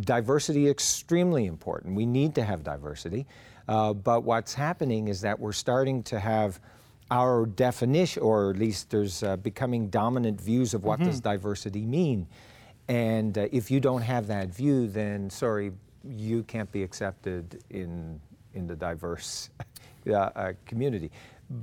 diversity 0.00 0.68
extremely 0.68 1.46
important. 1.46 1.96
We 1.96 2.06
need 2.06 2.34
to 2.36 2.44
have 2.44 2.62
diversity, 2.62 3.26
uh, 3.68 3.92
but 3.92 4.22
what's 4.22 4.54
happening 4.54 5.08
is 5.08 5.20
that 5.22 5.38
we're 5.38 5.52
starting 5.52 6.02
to 6.04 6.20
have 6.20 6.60
our 7.10 7.46
definition, 7.46 8.22
or 8.22 8.50
at 8.50 8.56
least 8.56 8.90
there's 8.90 9.22
uh, 9.22 9.36
becoming 9.36 9.88
dominant 9.88 10.40
views 10.40 10.72
of 10.72 10.84
what 10.84 10.98
does 11.00 11.20
diversity 11.20 11.84
mean. 11.84 12.26
And 12.88 13.36
uh, 13.36 13.48
if 13.52 13.70
you 13.70 13.80
don't 13.80 14.02
have 14.02 14.26
that 14.28 14.48
view, 14.48 14.86
then 14.86 15.28
sorry, 15.30 15.72
you 16.04 16.42
can't 16.44 16.70
be 16.72 16.82
accepted 16.82 17.62
in 17.70 18.20
in 18.54 18.66
the 18.66 18.76
diverse 18.76 19.50
uh, 20.06 20.52
community. 20.66 21.10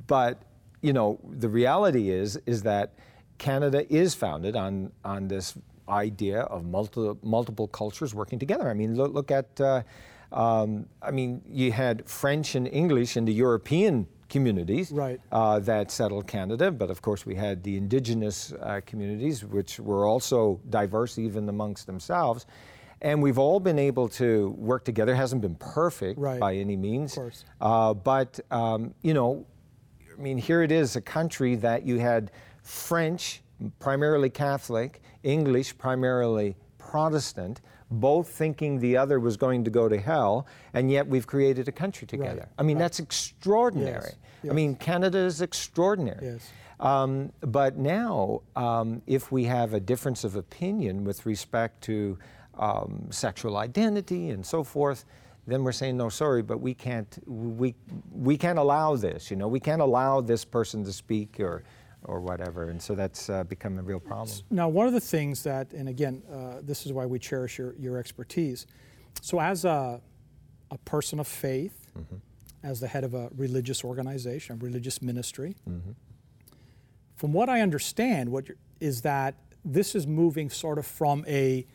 But 0.07 0.41
you 0.81 0.93
know, 0.93 1.19
the 1.29 1.49
reality 1.49 2.09
is 2.09 2.37
is 2.45 2.63
that 2.63 2.93
Canada 3.37 3.91
is 3.93 4.13
founded 4.13 4.55
on 4.55 4.91
on 5.03 5.27
this 5.27 5.57
idea 5.87 6.41
of 6.41 6.65
multi, 6.65 7.13
multiple 7.23 7.67
cultures 7.67 8.13
working 8.13 8.39
together. 8.39 8.69
I 8.69 8.73
mean, 8.73 8.95
look, 8.95 9.13
look 9.13 9.31
at. 9.31 9.59
Uh, 9.59 9.83
um, 10.31 10.85
I 11.01 11.09
mean, 11.09 11.41
you 11.49 11.71
had 11.71 12.07
French 12.07 12.53
and 12.53 12.67
English 12.67 13.17
in 13.17 13.25
the 13.25 13.33
European 13.33 14.05
communities 14.29 14.91
Right. 14.91 15.19
uh, 15.31 15.57
that 15.61 15.89
settled 15.89 16.27
Canada, 16.27 16.69
but 16.71 16.91
of 16.91 17.01
course 17.01 17.25
we 17.25 17.33
had 17.33 17.63
the 17.63 17.75
indigenous 17.77 18.53
uh, 18.53 18.79
communities, 18.85 19.43
which 19.43 19.79
were 19.79 20.05
also 20.05 20.59
diverse 20.69 21.17
even 21.17 21.49
amongst 21.49 21.87
themselves. 21.87 22.45
And 23.01 23.21
we've 23.23 23.37
all 23.39 23.59
been 23.59 23.79
able 23.79 24.09
to 24.09 24.49
work 24.57 24.83
together. 24.83 25.13
It 25.13 25.17
hasn't 25.17 25.41
been 25.41 25.55
perfect 25.55 26.19
Right. 26.19 26.39
by 26.39 26.55
any 26.55 26.75
means. 26.75 27.13
Of 27.13 27.23
course. 27.23 27.45
Uh, 27.61 27.93
but, 27.93 28.39
um, 28.51 28.93
you 29.01 29.13
know, 29.13 29.45
I 30.17 30.21
mean, 30.21 30.37
here 30.37 30.61
it 30.61 30.71
is 30.71 30.95
a 30.95 31.01
country 31.01 31.55
that 31.55 31.85
you 31.85 31.99
had 31.99 32.31
French, 32.61 33.41
primarily 33.79 34.29
Catholic, 34.29 35.01
English, 35.23 35.77
primarily 35.77 36.57
Protestant, 36.77 37.61
both 37.91 38.27
thinking 38.29 38.79
the 38.79 38.97
other 38.97 39.19
was 39.19 39.37
going 39.37 39.63
to 39.63 39.71
go 39.71 39.87
to 39.89 39.97
hell, 39.97 40.45
and 40.73 40.91
yet 40.91 41.07
we've 41.07 41.25
created 41.25 41.67
a 41.67 41.71
country 41.71 42.05
together. 42.05 42.47
I 42.57 42.63
mean, 42.63 42.77
right. 42.77 42.83
that's 42.83 42.99
extraordinary. 42.99 44.11
I 44.11 44.47
yes. 44.47 44.53
mean, 44.53 44.75
Canada 44.75 45.19
is 45.19 45.41
extraordinary. 45.41 46.33
Yes. 46.33 46.49
Um, 46.79 47.31
but 47.41 47.77
now, 47.77 48.41
um, 48.55 49.01
if 49.05 49.31
we 49.31 49.45
have 49.45 49.73
a 49.73 49.79
difference 49.79 50.23
of 50.23 50.35
opinion 50.35 51.03
with 51.03 51.25
respect 51.25 51.81
to 51.85 52.17
um, 52.59 53.07
sexual 53.09 53.57
identity 53.57 54.29
and 54.29 54.45
so 54.45 54.63
forth, 54.63 55.05
then 55.47 55.63
we're 55.63 55.71
saying 55.71 55.97
no, 55.97 56.09
sorry, 56.09 56.43
but 56.43 56.59
we 56.59 56.73
can't 56.73 57.17
we 57.25 57.73
we 58.11 58.37
can't 58.37 58.59
allow 58.59 58.95
this. 58.95 59.31
You 59.31 59.37
know, 59.37 59.47
we 59.47 59.59
can't 59.59 59.81
allow 59.81 60.21
this 60.21 60.45
person 60.45 60.83
to 60.83 60.93
speak 60.93 61.39
or 61.39 61.63
or 62.03 62.19
whatever, 62.19 62.69
and 62.69 62.81
so 62.81 62.95
that's 62.95 63.29
uh, 63.29 63.43
become 63.43 63.77
a 63.77 63.81
real 63.81 63.99
problem. 63.99 64.37
Now, 64.49 64.69
one 64.69 64.87
of 64.87 64.93
the 64.93 65.01
things 65.01 65.43
that, 65.43 65.73
and 65.73 65.89
again, 65.89 66.23
uh, 66.31 66.61
this 66.61 66.85
is 66.85 66.93
why 66.93 67.05
we 67.05 67.19
cherish 67.19 67.57
your, 67.57 67.75
your 67.77 67.97
expertise. 67.97 68.67
So, 69.21 69.41
as 69.41 69.65
a, 69.65 69.99
a 70.71 70.77
person 70.79 71.19
of 71.19 71.27
faith, 71.27 71.91
as 72.63 72.79
the 72.79 72.87
head 72.87 73.03
of 73.03 73.15
a 73.15 73.29
religious 73.35 73.83
organization, 73.83 74.55
a 74.55 74.63
religious 74.63 75.01
ministry, 75.01 75.55
from 77.17 77.33
what 77.33 77.49
I 77.49 77.59
understand, 77.61 78.29
what 78.29 78.45
is 78.79 79.01
that 79.01 79.35
this 79.65 79.93
is 79.93 80.07
moving 80.07 80.49
sort 80.49 80.77
of 80.77 80.85
from 80.85 81.25
a 81.27 81.65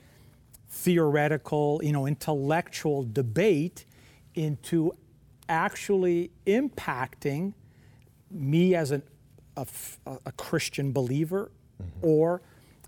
theoretical, 0.69 1.81
you 1.83 1.93
know, 1.93 2.07
intellectual 2.07 3.05
debate 3.05 3.85
into 4.35 4.93
actually 5.49 6.31
impacting 6.47 7.55
me 8.31 8.75
as 8.75 8.91
an, 8.91 9.03
a, 9.57 9.67
a- 10.07 10.33
Christian 10.33 10.93
believer 10.93 11.53
mm-hmm. 11.81 12.07
or 12.07 12.43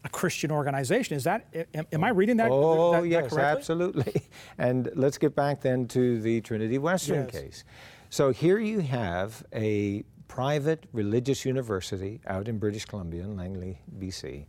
a 0.04 0.09
Christian 0.09 0.50
organization. 0.50 1.16
Is 1.16 1.25
that, 1.25 1.47
am, 1.75 1.87
am 1.92 2.04
I 2.04 2.11
reading 2.11 2.37
that, 2.38 2.50
Oh, 2.50 2.92
that, 2.92 3.02
that 3.02 3.09
yes, 3.09 3.30
correctly? 3.30 3.42
absolutely. 3.42 4.23
And 4.59 4.90
let's 4.95 5.18
get 5.18 5.35
back 5.35 5.61
then 5.61 5.87
to 5.88 6.21
the 6.21 6.40
Trinity 6.40 6.78
Western 6.78 7.25
Yes. 7.25 7.30
case. 7.30 7.64
So 8.11 8.30
here 8.30 8.59
you 8.59 8.80
have 8.80 9.45
a 9.52 10.04
private 10.28 10.85
religious 10.92 11.45
university 11.45 12.21
out 12.26 12.49
in 12.49 12.59
British 12.59 12.85
Columbia, 12.85 13.25
in 13.25 13.37
Langley, 13.37 13.80
BC. 13.99 14.47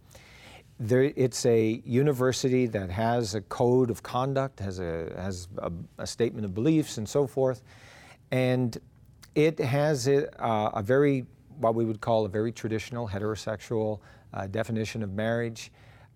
There, 0.79 1.11
it's 1.15 1.43
a 1.47 1.81
university 1.85 2.67
that 2.67 2.91
has 2.91 3.33
a 3.33 3.41
code 3.41 3.89
of 3.89 4.03
conduct, 4.03 4.59
has 4.59 4.79
a 4.79 5.11
has 5.17 5.47
a, 5.57 5.71
a 5.97 6.05
statement 6.05 6.45
of 6.45 6.53
beliefs, 6.53 6.99
and 6.99 7.09
so 7.09 7.25
forth, 7.25 7.63
and 8.29 8.77
it 9.33 9.57
has 9.57 10.07
a, 10.07 10.29
uh, 10.39 10.69
a 10.75 10.83
very 10.83 11.25
what 11.59 11.73
we 11.73 11.83
would 11.83 11.99
call 11.99 12.25
a 12.25 12.29
very 12.29 12.51
traditional 12.51 13.07
heterosexual 13.07 13.99
uh, 14.33 14.45
definition 14.45 15.01
of 15.01 15.13
marriage, 15.13 15.71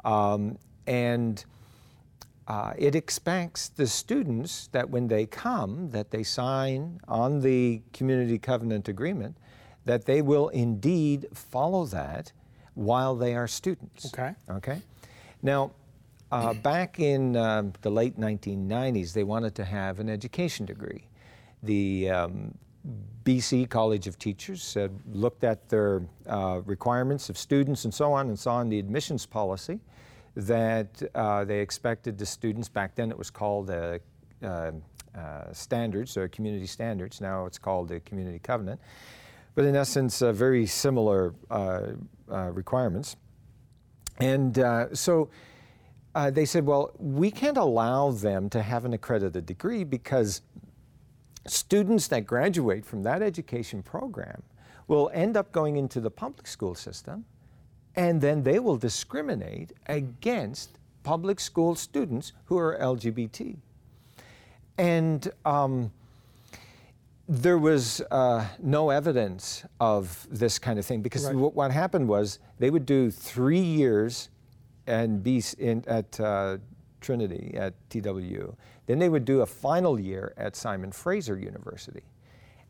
um, 0.06 0.60
and 0.86 1.44
uh, 2.48 2.74
it 2.78 2.94
expects 2.94 3.70
the 3.70 3.88
students 3.88 4.68
that 4.74 4.88
when 4.88 5.08
they 5.08 5.26
come, 5.26 5.90
that 5.90 6.12
they 6.12 6.22
sign 6.22 7.00
on 7.08 7.42
the 7.42 7.82
community 7.94 8.38
covenant 8.38 8.88
agreement, 8.88 9.38
that 9.86 10.06
they 10.06 10.22
will 10.22 10.50
indeed 10.50 11.26
follow 11.34 11.86
that 11.86 12.32
while 12.76 13.16
they 13.16 13.36
are 13.36 13.48
students. 13.48 14.08
Okay. 14.08 14.34
Okay. 14.50 14.82
Now, 15.42 15.72
uh, 16.32 16.54
back 16.64 17.00
in 17.00 17.36
um, 17.36 17.74
the 17.82 17.90
late 17.90 18.20
1990s, 18.20 19.14
they 19.14 19.24
wanted 19.24 19.56
to 19.56 19.66
have 19.66 20.00
an 20.00 20.10
education 20.10 20.66
degree. 20.66 21.08
The 21.64 22.10
um, 22.10 22.58
BC 23.24 23.70
College 23.70 24.08
of 24.08 24.18
Teachers 24.18 24.64
said, 24.64 24.92
looked 25.12 25.44
at 25.44 25.70
their 25.70 26.02
uh, 26.28 26.62
requirements 26.66 27.30
of 27.30 27.38
students 27.38 27.86
and 27.86 27.94
so 27.94 28.12
on, 28.14 28.30
and 28.30 28.40
saw 28.40 28.62
in 28.62 28.70
the 28.70 28.80
admissions 28.80 29.26
policy 29.26 29.80
that 30.36 31.02
uh, 31.14 31.44
they 31.44 31.60
expected 31.60 32.18
the 32.18 32.26
students, 32.26 32.70
back 32.70 32.96
then 32.96 33.12
it 33.12 33.18
was 33.18 33.30
called 33.30 33.70
uh, 33.70 34.00
uh, 34.42 34.72
uh, 35.16 35.52
standards 35.52 36.16
or 36.16 36.28
community 36.30 36.66
standards, 36.66 37.20
now 37.20 37.46
it's 37.46 37.60
called 37.60 37.90
the 37.90 38.00
community 38.02 38.40
covenant, 38.40 38.80
but 39.56 39.66
in 39.66 39.76
essence, 39.76 40.22
uh, 40.22 40.32
very 40.32 40.66
similar 40.66 41.34
uh, 41.50 41.88
uh, 42.32 42.52
requirements. 42.52 43.16
And 44.20 44.58
uh, 44.60 44.94
so 44.94 45.30
they 46.14 46.46
said, 46.46 46.66
well, 46.66 46.92
we 46.98 47.32
can't 47.32 47.58
allow 47.58 48.12
them 48.12 48.50
to 48.50 48.62
have 48.62 48.86
an 48.86 48.94
accredited 48.94 49.46
degree 49.46 49.84
because 49.84 50.42
students 51.48 52.08
that 52.10 52.26
graduate 52.26 52.86
from 52.86 53.04
that 53.04 53.22
education 53.22 53.82
program 53.82 54.44
will 54.88 55.10
end 55.14 55.36
up 55.38 55.52
going 55.52 55.78
into 55.78 56.00
the 56.00 56.12
public 56.12 56.48
school 56.48 56.76
system 56.76 57.26
and 57.96 58.22
then 58.22 58.44
they 58.44 58.60
will 58.60 58.78
discriminate 58.78 59.74
against 59.88 60.78
public 61.04 61.40
school 61.40 61.76
students 61.76 62.34
who 62.46 62.58
are 62.58 62.78
LGBT. 62.80 63.58
And 64.78 65.32
um, 65.46 65.92
there 67.32 67.58
was 67.58 68.02
uh, 68.12 68.46
no 68.62 68.90
evidence 68.90 69.64
of 69.80 70.28
this 70.30 70.60
kind 70.60 70.78
of 70.78 70.86
thing 70.86 71.02
because 71.02 71.26
Right. 71.26 71.34
what, 71.36 71.56
what 71.56 71.72
happened 71.72 72.10
was 72.10 72.40
they 72.60 72.70
would 72.70 72.86
do 72.86 73.10
three 73.10 73.58
years 73.62 74.30
and 74.86 75.24
be 75.24 75.42
in, 75.58 75.82
at 75.88 76.20
uh, 76.20 76.58
Trinity 77.00 77.54
at 77.56 77.74
TWU. 77.90 78.54
Then 78.86 79.00
they 79.00 79.08
would 79.08 79.24
do 79.24 79.40
a 79.42 79.46
final 79.46 79.98
year 79.98 80.34
at 80.36 80.58
Simon 80.58 80.92
Fraser 80.92 81.38
University. 81.40 82.04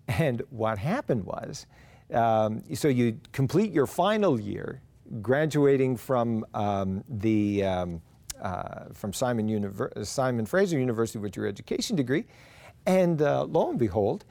And 0.08 0.44
what 0.52 0.78
happened 0.78 1.24
was, 1.26 1.66
um, 2.14 2.64
so 2.76 2.88
you 2.88 3.20
complete 3.32 3.72
your 3.72 3.88
final 3.88 4.40
year, 4.40 4.82
graduating 5.24 5.98
from 5.98 6.46
um, 6.54 7.04
the 7.10 7.64
um, 7.64 8.02
uh, 8.40 8.86
from 8.94 9.12
Simon, 9.14 9.48
Univer- 9.48 10.06
Simon 10.06 10.46
Fraser 10.46 10.78
University 10.78 11.18
with 11.18 11.36
your 11.36 11.48
education 11.48 11.96
degree, 11.96 12.26
and 12.86 13.22
uh, 13.24 13.44
lo 13.46 13.70
and 13.70 13.80
behold, 13.80 14.26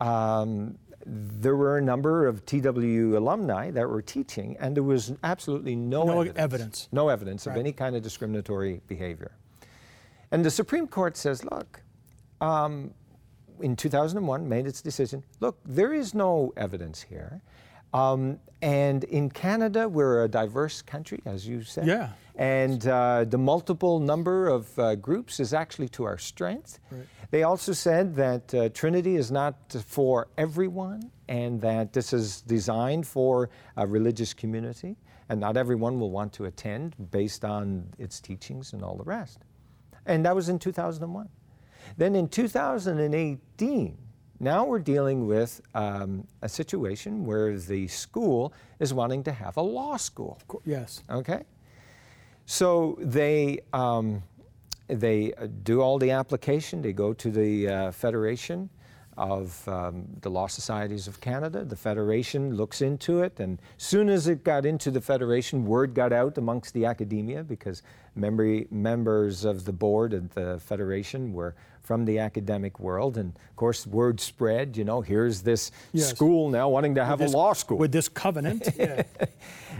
um, 0.00 0.78
there 1.08 1.54
were 1.56 1.78
a 1.78 1.82
number 1.82 2.26
of 2.26 2.44
TW 2.46 3.16
alumni 3.16 3.70
that 3.70 3.88
were 3.88 4.02
teaching, 4.02 4.56
and 4.58 4.76
there 4.76 4.82
was 4.82 5.12
absolutely 5.22 5.76
no, 5.76 6.04
No 6.04 6.20
evidence, 6.20 6.38
evidence. 6.38 6.88
no 6.92 7.08
evidence 7.08 7.46
of 7.46 7.56
any 7.56 7.72
kind 7.72 7.94
of 7.94 8.02
discriminatory 8.02 8.80
behavior. 8.88 9.32
And 10.32 10.44
the 10.44 10.50
Supreme 10.50 10.88
Court 10.88 11.16
says, 11.16 11.44
look, 11.44 11.80
um, 12.40 12.90
in 13.60 13.76
2001 13.76 14.48
made 14.48 14.66
its 14.66 14.82
decision. 14.82 15.22
Look, 15.40 15.58
there 15.64 15.92
is 15.94 16.12
no 16.12 16.52
evidence 16.56 17.02
here. 17.02 17.40
Um, 17.94 18.40
and 18.60 19.04
in 19.04 19.30
Canada, 19.30 19.88
we're 19.88 20.24
a 20.24 20.28
diverse 20.28 20.82
country, 20.82 21.22
as 21.24 21.46
you 21.46 21.62
said. 21.62 21.86
Yeah. 21.86 22.10
And 22.36 22.86
uh, 22.86 23.24
the 23.24 23.38
multiple 23.38 23.98
number 23.98 24.48
of 24.48 24.78
uh, 24.78 24.94
groups 24.96 25.40
is 25.40 25.54
actually 25.54 25.88
to 25.90 26.04
our 26.04 26.18
strength. 26.18 26.78
Right. 26.90 27.06
They 27.30 27.42
also 27.42 27.72
said 27.72 28.14
that 28.16 28.54
uh, 28.54 28.68
Trinity 28.70 29.16
is 29.16 29.30
not 29.30 29.54
for 29.86 30.28
everyone 30.36 31.10
and 31.28 31.60
that 31.60 31.92
this 31.92 32.12
is 32.12 32.42
designed 32.42 33.06
for 33.06 33.50
a 33.76 33.86
religious 33.86 34.32
community 34.34 34.96
and 35.28 35.40
not 35.40 35.56
everyone 35.56 35.98
will 35.98 36.10
want 36.10 36.32
to 36.34 36.44
attend 36.44 36.94
based 37.10 37.44
on 37.44 37.88
its 37.98 38.20
teachings 38.20 38.72
and 38.72 38.82
all 38.82 38.96
the 38.96 39.04
rest. 39.04 39.40
And 40.04 40.24
that 40.24 40.34
was 40.34 40.48
in 40.48 40.58
2001. 40.58 41.28
Then 41.96 42.14
in 42.14 42.28
2018, 42.28 43.98
now 44.38 44.64
we're 44.64 44.78
dealing 44.78 45.26
with 45.26 45.60
um, 45.74 46.26
a 46.42 46.48
situation 46.48 47.24
where 47.24 47.58
the 47.58 47.88
school 47.88 48.52
is 48.78 48.92
wanting 48.92 49.24
to 49.24 49.32
have 49.32 49.56
a 49.56 49.62
law 49.62 49.96
school. 49.96 50.38
Yes. 50.64 51.02
Okay? 51.10 51.44
So 52.46 52.96
they, 53.00 53.58
um, 53.72 54.22
they 54.86 55.32
uh, 55.34 55.48
do 55.64 55.80
all 55.80 55.98
the 55.98 56.12
application, 56.12 56.80
they 56.80 56.92
go 56.92 57.12
to 57.12 57.30
the 57.30 57.68
uh, 57.68 57.90
Federation 57.90 58.70
of 59.16 59.66
um, 59.68 60.04
the 60.20 60.28
Law 60.30 60.46
Societies 60.46 61.08
of 61.08 61.20
Canada. 61.20 61.64
The 61.64 61.76
Federation 61.76 62.54
looks 62.54 62.82
into 62.82 63.22
it, 63.22 63.40
and 63.40 63.58
soon 63.78 64.08
as 64.08 64.28
it 64.28 64.44
got 64.44 64.66
into 64.66 64.90
the 64.90 65.00
Federation, 65.00 65.64
word 65.66 65.94
got 65.94 66.12
out 66.12 66.36
amongst 66.38 66.74
the 66.74 66.84
academia 66.84 67.42
because 67.42 67.82
member, 68.14 68.62
members 68.70 69.44
of 69.44 69.64
the 69.64 69.72
board 69.72 70.12
of 70.12 70.34
the 70.34 70.58
Federation 70.60 71.32
were 71.32 71.54
from 71.82 72.04
the 72.04 72.18
academic 72.18 72.80
world, 72.80 73.16
and 73.16 73.32
of 73.50 73.56
course, 73.56 73.86
word 73.86 74.20
spread. 74.20 74.76
You 74.76 74.84
know, 74.84 75.00
here's 75.00 75.42
this 75.42 75.70
Yes. 75.92 76.08
school 76.10 76.50
now 76.50 76.68
wanting 76.68 76.94
to 76.96 77.04
have 77.04 77.20
This- 77.20 77.32
a 77.32 77.36
law 77.36 77.52
school. 77.52 77.78
With 77.78 77.92
this 77.92 78.08
covenant. 78.08 78.68
yeah. 78.78 79.02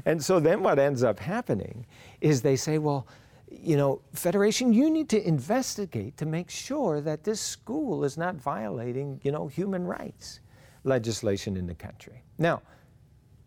And 0.04 0.22
so 0.22 0.38
then 0.38 0.62
what 0.62 0.78
ends 0.78 1.02
up 1.02 1.18
happening 1.18 1.84
is 2.20 2.42
they 2.42 2.54
say, 2.54 2.78
well, 2.78 3.06
you 3.48 3.76
know, 3.76 4.02
Federation, 4.12 4.72
you 4.72 4.90
need 4.90 5.08
to 5.10 5.26
investigate 5.26 6.16
to 6.16 6.26
make 6.26 6.50
sure 6.50 7.00
that 7.00 7.24
this 7.24 7.40
school 7.40 8.04
is 8.04 8.16
not 8.16 8.36
violating, 8.36 9.20
you 9.22 9.30
know, 9.30 9.46
human 9.46 9.86
rights 9.86 10.40
legislation 10.84 11.56
in 11.56 11.66
the 11.66 11.74
country. 11.74 12.22
Now, 12.38 12.62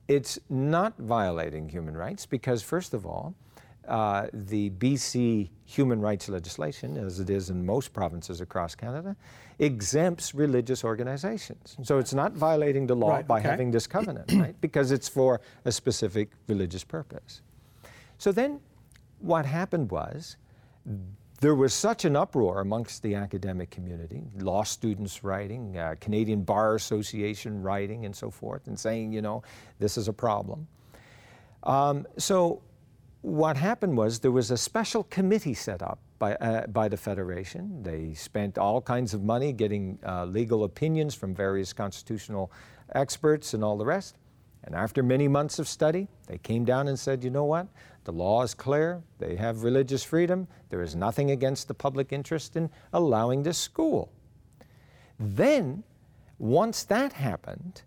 it's 0.08 0.40
not 0.50 0.98
violating 0.98 1.70
human 1.70 1.96
rights 1.96 2.26
because, 2.26 2.64
first 2.64 2.94
of 2.94 3.06
all, 3.06 3.36
uh, 3.88 4.28
the 4.34 4.70
BC 4.72 5.50
human 5.66 6.00
rights 6.00 6.30
legislation, 6.30 6.98
as 6.98 7.20
it 7.20 7.30
is 7.30 7.50
in 7.50 7.66
most 7.66 7.92
provinces 7.92 8.40
across 8.42 8.76
Canada, 8.76 9.16
exempts 9.58 10.36
religious 10.36 10.84
organizations. 10.84 11.76
So 11.84 11.98
it's 11.98 12.14
not 12.14 12.34
violating 12.34 12.88
the 12.88 12.96
law 12.96 13.16
Right, 13.16 13.28
by 13.28 13.40
okay. 13.40 13.50
having 13.50 13.72
this 13.72 13.88
covenant, 13.88 14.32
right? 14.34 14.56
Because 14.62 14.92
it's 14.92 15.10
for 15.10 15.42
a 15.66 15.72
specific 15.72 16.30
religious 16.48 16.84
purpose. 16.84 17.42
So 18.20 18.32
then 18.32 18.60
what 19.20 19.46
happened 19.46 19.92
was 19.92 20.38
there 21.42 21.56
was 21.56 21.74
such 21.74 22.06
an 22.06 22.16
uproar 22.16 22.60
amongst 22.60 23.02
the 23.02 23.16
academic 23.16 23.70
community, 23.70 24.24
law 24.40 24.64
students 24.64 25.24
writing, 25.24 25.78
uh, 25.78 25.96
Canadian 26.02 26.44
Bar 26.44 26.76
Association 26.76 27.62
writing, 27.62 28.06
and 28.06 28.16
so 28.16 28.30
forth, 28.30 28.68
and 28.68 28.78
saying, 28.78 29.14
you 29.14 29.22
know, 29.22 29.42
this 29.80 29.98
is 29.98 30.08
a 30.08 30.14
problem. 30.14 30.68
Um, 31.64 32.06
so 32.18 32.62
what 33.22 33.56
happened 33.56 33.98
was 33.98 34.20
there 34.20 34.32
was 34.32 34.52
a 34.52 34.58
special 34.58 35.04
committee 35.06 35.54
set 35.54 35.82
up 35.82 36.00
by, 36.20 36.36
uh, 36.36 36.68
by 36.68 36.90
the 36.90 36.98
Federation. 36.98 37.84
They 37.84 38.14
spent 38.14 38.58
all 38.58 38.82
kinds 38.82 39.14
of 39.14 39.24
money 39.24 39.54
getting 39.54 39.98
uh, 40.06 40.26
legal 40.26 40.66
opinions 40.66 41.16
from 41.16 41.34
various 41.34 41.72
constitutional 41.72 42.52
experts 42.96 43.54
and 43.54 43.64
all 43.64 43.78
the 43.78 43.86
rest. 43.86 44.18
And 44.66 44.76
after 44.76 45.02
many 45.02 45.28
months 45.28 45.58
of 45.60 45.68
study, 45.68 46.08
they 46.28 46.38
came 46.38 46.66
down 46.66 46.90
and 46.90 47.00
said, 47.00 47.24
you 47.24 47.30
know 47.30 47.46
what? 47.46 47.68
The 48.04 48.12
law 48.14 48.44
is 48.44 48.54
clear. 48.54 49.04
They 49.20 49.36
have 49.36 49.64
religious 49.64 50.04
freedom. 50.04 50.48
There 50.70 50.82
is 50.82 50.96
nothing 50.96 51.32
against 51.32 51.68
the 51.68 51.74
public 51.74 52.12
interest 52.12 52.56
in 52.56 52.70
allowing 52.94 53.44
this 53.44 53.58
school. 53.58 54.12
Then, 55.20 55.84
once 56.38 56.84
that 56.86 57.14
happened, 57.14 57.84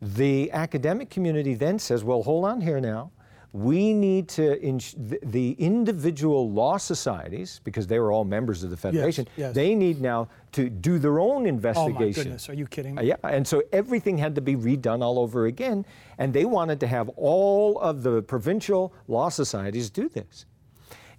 the 0.00 0.50
academic 0.52 1.10
community 1.10 1.54
then 1.54 1.78
says, 1.78 2.02
well, 2.02 2.22
hold 2.22 2.44
on 2.44 2.60
here 2.60 2.80
now. 2.80 3.12
We 3.54 3.92
need 3.92 4.28
to, 4.30 4.58
ins- 4.62 4.94
the, 4.96 5.18
the 5.22 5.52
individual 5.58 6.50
law 6.50 6.78
societies, 6.78 7.60
because 7.64 7.86
they 7.86 7.98
were 7.98 8.10
all 8.10 8.24
members 8.24 8.64
of 8.64 8.70
the 8.70 8.78
Federation, 8.78 9.28
yes. 9.36 9.54
they 9.54 9.74
need 9.74 10.00
now 10.00 10.28
to 10.52 10.70
do 10.70 10.98
their 10.98 11.20
own 11.20 11.44
investigation. 11.44 11.96
Oh 11.96 12.06
my 12.06 12.12
goodness, 12.12 12.48
are 12.48 12.54
you 12.54 12.66
kidding 12.66 12.96
Uh, 12.98 13.02
me? 13.02 13.08
yeah, 13.08 13.16
and 13.24 13.46
so 13.46 13.62
everything 13.72 14.16
had 14.16 14.34
to 14.36 14.40
be 14.40 14.56
redone 14.56 15.02
all 15.02 15.18
over 15.18 15.44
again, 15.46 15.84
and 16.16 16.32
they 16.32 16.46
wanted 16.46 16.80
to 16.80 16.86
have 16.86 17.10
all 17.10 17.78
of 17.80 18.02
the 18.02 18.22
provincial 18.22 18.94
law 19.06 19.28
societies 19.28 19.90
do 19.90 20.08
this. 20.08 20.46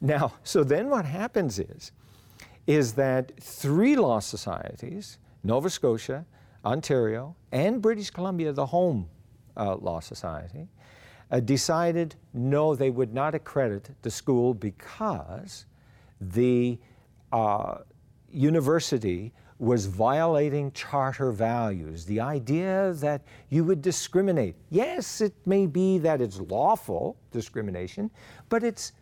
Now, 0.02 0.34
so 0.44 0.64
then 0.64 0.90
what 0.90 1.06
happens 1.06 1.60
is, 1.60 1.92
is 2.66 2.94
that 2.94 3.32
three 3.40 3.96
law 3.96 4.20
societies, 4.20 5.20
Nova 5.44 5.70
Scotia, 5.70 6.26
Ontario, 6.66 7.36
and 7.52 7.80
British 7.82 8.10
Columbia, 8.10 8.54
the 8.54 8.66
home 8.66 9.08
uh, 9.56 9.76
law 9.76 10.00
society, 10.00 10.68
uh, 11.34 11.40
decided 11.40 12.16
no, 12.34 12.76
they 12.76 12.92
would 12.92 13.14
not 13.14 13.34
accredit 13.34 13.90
the 14.04 14.12
school 14.12 14.54
because 14.54 15.66
the 16.22 16.78
uh, 17.32 17.80
university 18.32 19.34
was 19.58 19.88
violating 19.88 20.72
charter 20.74 21.32
values. 21.32 22.06
The 22.06 22.20
idea 22.20 22.94
that 22.98 23.24
you 23.50 23.64
would 23.64 23.82
discriminate. 23.82 24.56
Yes, 24.70 25.22
it 25.22 25.34
may 25.46 25.66
be 25.66 25.98
that 26.00 26.22
it's 26.22 26.40
lawful 26.40 27.18
discrimination, 27.32 28.12
but 28.50 28.64
it's 28.64 28.94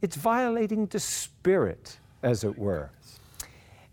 it's 0.00 0.16
violating 0.16 0.86
the 0.86 1.00
spirit, 1.00 1.98
as 2.22 2.44
it 2.44 2.56
were. 2.56 2.90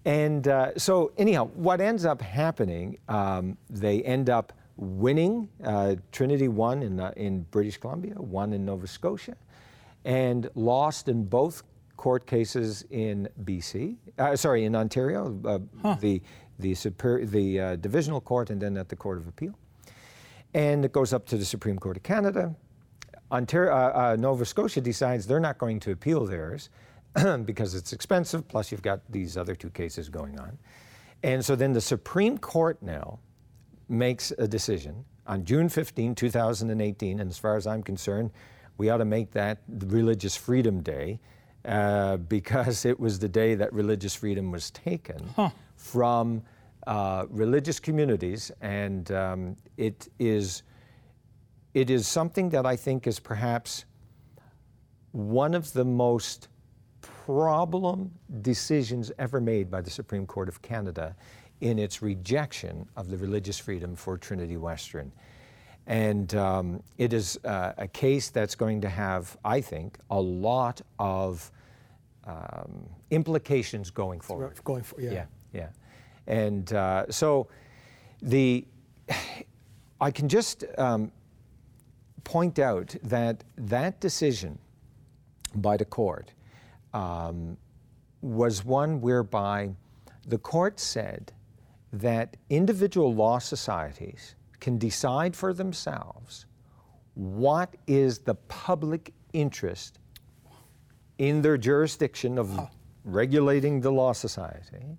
And 0.06 0.48
uh, 0.48 0.78
so, 0.78 1.12
anyhow, 1.18 1.48
what 1.48 1.82
ends 1.82 2.06
up 2.06 2.22
happening, 2.22 2.98
um, 3.10 3.58
they 3.70 4.04
end 4.04 4.30
up 4.30 4.54
winning. 4.78 5.50
Uh, 5.64 5.96
Trinity 6.12 6.48
won 6.48 6.84
in, 6.84 7.00
uh, 7.00 7.12
in 7.18 7.42
British 7.52 7.78
Columbia, 7.78 8.14
won 8.18 8.54
in 8.54 8.66
Nova 8.66 8.88
Scotia, 8.88 9.36
and 10.06 10.50
lost 10.56 11.10
in 11.10 11.26
both 11.26 11.64
court 11.98 12.26
cases 12.26 12.86
in 12.92 13.28
BC. 13.44 13.98
Uh, 14.18 14.36
sorry, 14.36 14.66
in 14.66 14.76
Ontario, 14.76 15.40
uh, 15.46 15.96
the 16.00 16.22
the, 16.60 16.74
super, 16.74 17.24
the 17.26 17.60
uh, 17.60 17.76
divisional 17.76 18.22
court, 18.22 18.50
and 18.50 18.62
then 18.62 18.78
at 18.78 18.90
the 18.90 18.96
Court 18.96 19.18
of 19.18 19.28
Appeal. 19.28 19.54
And 20.54 20.84
it 20.86 20.92
goes 20.92 21.14
up 21.14 21.26
to 21.28 21.38
the 21.38 21.46
Supreme 21.46 21.78
Court 21.78 21.98
of 21.98 22.04
Canada. 22.04 22.56
Ontario, 23.32 23.74
uh, 23.74 24.14
uh, 24.14 24.16
Nova 24.18 24.46
Scotia 24.46 24.82
decides 24.82 25.28
they're 25.28 25.40
not 25.40 25.58
going 25.58 25.80
to 25.82 25.92
appeal 25.92 26.26
theirs 26.26 26.70
because 27.46 27.76
it's 27.76 27.94
expensive, 27.94 28.48
plus 28.48 28.72
you've 28.72 28.82
got 28.82 29.02
these 29.12 29.38
other 29.38 29.54
two 29.54 29.70
cases 29.70 30.10
going 30.10 30.40
on. 30.40 30.58
And 31.24 31.44
so 31.44 31.56
then 31.56 31.74
the 31.74 31.82
Supreme 31.82 32.38
Court 32.38 32.82
now 32.82 33.20
makes 33.90 34.32
a 34.38 34.48
decision. 34.48 35.06
On 35.28 35.44
June 35.44 35.70
15, 35.70 36.16
2018, 36.16 37.20
and 37.20 37.30
as 37.30 37.38
far 37.38 37.56
as 37.56 37.68
I'm 37.68 37.84
concerned, 37.84 38.32
we 38.78 38.90
ought 38.90 38.98
to 38.98 39.06
make 39.06 39.32
that 39.32 39.60
Religious 39.68 40.36
Freedom 40.36 40.82
Day 40.82 41.20
uh, 41.66 42.18
because 42.18 42.86
it 42.86 43.00
was 43.00 43.20
the 43.20 43.28
day 43.28 43.56
that 43.56 43.74
religious 43.74 44.16
freedom 44.16 44.52
was 44.52 44.72
taken 44.72 45.30
from 45.76 46.42
uh, 46.86 47.26
religious 47.30 47.80
communities, 47.80 48.52
and 48.62 49.12
um, 49.12 49.58
it 49.76 50.08
is 50.20 50.64
it 51.74 51.90
is 51.90 52.08
something 52.08 52.50
that 52.50 52.66
I 52.66 52.76
think 52.76 53.06
is 53.06 53.20
perhaps 53.20 53.86
one 55.12 55.54
of 55.54 55.74
the 55.74 55.84
most 55.84 56.48
problem 57.02 58.12
decisions 58.42 59.12
ever 59.20 59.42
made 59.42 59.70
by 59.70 59.82
the 59.82 59.90
Supreme 59.90 60.26
Court 60.26 60.48
of 60.48 60.62
Canada 60.62 61.16
in 61.62 61.80
its 61.80 62.02
rejection 62.02 62.88
of 62.96 63.10
the 63.10 63.18
religious 63.18 63.58
freedom 63.58 63.96
for 63.96 64.18
Trinity 64.18 64.58
Western. 64.58 65.12
And 65.88 66.34
um, 66.36 66.84
it 66.98 67.14
is 67.14 67.40
uh, 67.46 67.74
a 67.78 67.88
case 67.88 68.30
that's 68.30 68.56
going 68.56 68.82
to 68.82 68.90
have, 68.90 69.38
I 69.46 69.62
think, 69.62 69.98
a 70.10 70.20
lot 70.20 70.82
of 71.00 71.50
um, 72.26 72.90
implications 73.10 73.90
going 73.90 74.20
forward. 74.20 74.60
Going 74.64 74.84
for 74.84 75.00
yeah. 75.00 75.12
Yeah, 75.12 75.26
yeah. 75.54 75.70
And 76.28 76.74
uh, 76.74 77.06
so 77.10 77.48
the 78.22 78.66
I 80.02 80.12
can 80.12 80.30
just 80.30 80.64
um, 80.78 81.12
point 82.24 82.60
out 82.60 82.96
that 83.04 83.44
that 83.58 84.00
decision 84.00 84.60
by 85.56 85.78
the 85.78 85.86
court 85.86 86.34
um, 86.94 87.58
was 88.22 88.64
one 88.64 89.02
whereby 89.02 89.72
the 90.28 90.38
court 90.38 90.80
said 90.80 91.32
that 91.94 92.38
individual 92.50 93.14
law 93.14 93.40
societies 93.40 94.36
can 94.60 94.78
decide 94.78 95.36
for 95.36 95.54
themselves 95.54 96.46
what 97.14 97.74
is 97.88 98.20
the 98.20 98.36
public 98.36 99.14
interest 99.34 100.00
in 101.18 101.42
their 101.42 101.58
jurisdiction 101.58 102.38
of 102.38 102.60
regulating 103.04 103.82
the 103.82 103.92
law 103.92 104.14
society, 104.14 104.98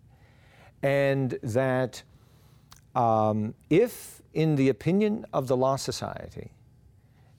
and 0.82 1.38
that 1.42 2.02
um, 2.94 3.54
if, 3.70 4.22
in 4.34 4.56
the 4.56 4.68
opinion 4.70 5.24
of 5.32 5.46
the 5.46 5.56
law 5.56 5.76
society, 5.76 6.50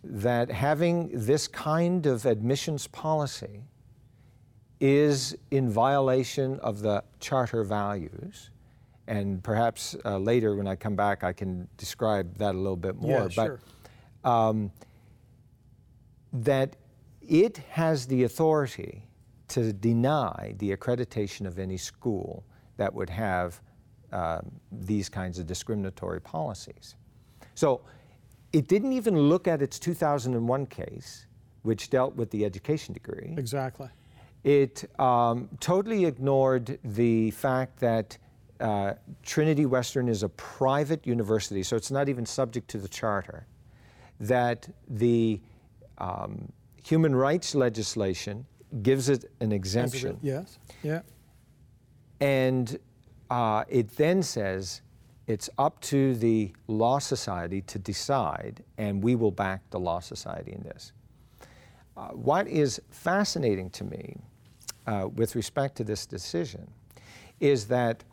that 0.03 0.49
having 0.49 1.09
this 1.13 1.47
kind 1.47 2.05
of 2.05 2.25
admissions 2.25 2.87
policy 2.87 3.63
is 4.79 5.35
in 5.51 5.69
violation 5.69 6.57
of 6.61 6.79
the 6.79 7.03
charter 7.19 7.63
values, 7.65 8.49
and 9.09 9.43
perhaps 9.43 9.95
uh, 10.05 10.17
later 10.17 10.55
when 10.55 10.67
I 10.67 10.75
come 10.75 10.95
back 10.95 11.23
I 11.23 11.33
can 11.33 11.67
describe 11.77 12.37
that 12.37 12.55
a 12.55 12.57
little 12.57 12.77
bit 12.77 12.95
more. 12.95 13.23
Yeah, 13.23 13.27
sure. 13.29 13.59
But 14.23 14.29
um, 14.29 14.71
that 16.31 16.75
it 17.27 17.57
has 17.71 18.05
the 18.05 18.23
authority 18.23 19.03
to 19.49 19.73
deny 19.73 20.53
the 20.59 20.75
accreditation 20.75 21.45
of 21.47 21.59
any 21.59 21.77
school 21.77 22.43
that 22.77 22.93
would 22.93 23.09
have 23.09 23.59
uh, 24.11 24.41
these 24.71 25.09
kinds 25.09 25.39
of 25.39 25.47
discriminatory 25.47 26.21
policies. 26.21 26.95
So 27.55 27.81
it 28.53 28.67
didn't 28.67 28.93
even 28.93 29.17
look 29.17 29.47
at 29.47 29.61
its 29.61 29.79
2001 29.79 30.65
case, 30.67 31.25
which 31.63 31.89
dealt 31.89 32.15
with 32.15 32.29
the 32.31 32.45
education 32.45 32.93
degree. 32.93 33.33
Exactly. 33.37 33.89
It 34.43 34.89
um, 34.99 35.49
totally 35.59 36.05
ignored 36.05 36.79
the 36.83 37.31
fact 37.31 37.79
that 37.79 38.17
uh, 38.59 38.93
Trinity 39.23 39.65
Western 39.65 40.07
is 40.07 40.23
a 40.23 40.29
private 40.29 41.05
university, 41.07 41.63
so 41.63 41.75
it's 41.75 41.91
not 41.91 42.09
even 42.09 42.25
subject 42.25 42.67
to 42.69 42.77
the 42.77 42.87
charter. 42.87 43.45
That 44.19 44.67
the 44.89 45.39
um, 45.97 46.51
human 46.83 47.15
rights 47.15 47.55
legislation 47.55 48.45
gives 48.81 49.09
it 49.09 49.25
an 49.39 49.51
exemption. 49.51 50.19
Yes. 50.21 50.59
Yeah. 50.83 51.01
And 52.19 52.77
uh, 53.29 53.63
it 53.69 53.95
then 53.95 54.21
says 54.21 54.81
it's 55.27 55.49
up 55.57 55.79
to 55.81 56.15
the 56.15 56.51
Law 56.67 56.99
Society 56.99 57.61
to 57.61 57.79
decide, 57.79 58.63
and 58.77 59.03
we 59.03 59.15
will 59.15 59.31
back 59.31 59.61
the 59.69 59.79
Law 59.79 59.99
Society 59.99 60.51
in 60.51 60.63
this. 60.63 60.91
Uh, 61.95 62.09
what 62.09 62.47
is 62.47 62.81
fascinating 62.89 63.69
to 63.69 63.83
me 63.83 64.17
uh, 64.87 65.07
with 65.13 65.35
respect 65.35 65.75
to 65.77 65.83
this 65.83 66.05
decision 66.05 66.69
is 67.39 67.67
that 67.67 68.03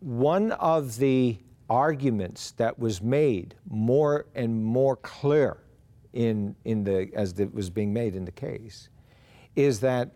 one 0.00 0.52
of 0.52 0.96
the 0.96 1.38
arguments 1.68 2.52
that 2.52 2.78
was 2.78 3.02
made 3.02 3.54
more 3.68 4.26
and 4.34 4.64
more 4.64 4.96
clear 4.96 5.58
in, 6.12 6.54
in 6.64 6.84
the, 6.84 7.10
as 7.14 7.38
it 7.38 7.52
was 7.52 7.68
being 7.70 7.92
made 7.92 8.14
in 8.14 8.24
the 8.24 8.32
case 8.32 8.88
is 9.54 9.80
that 9.80 10.10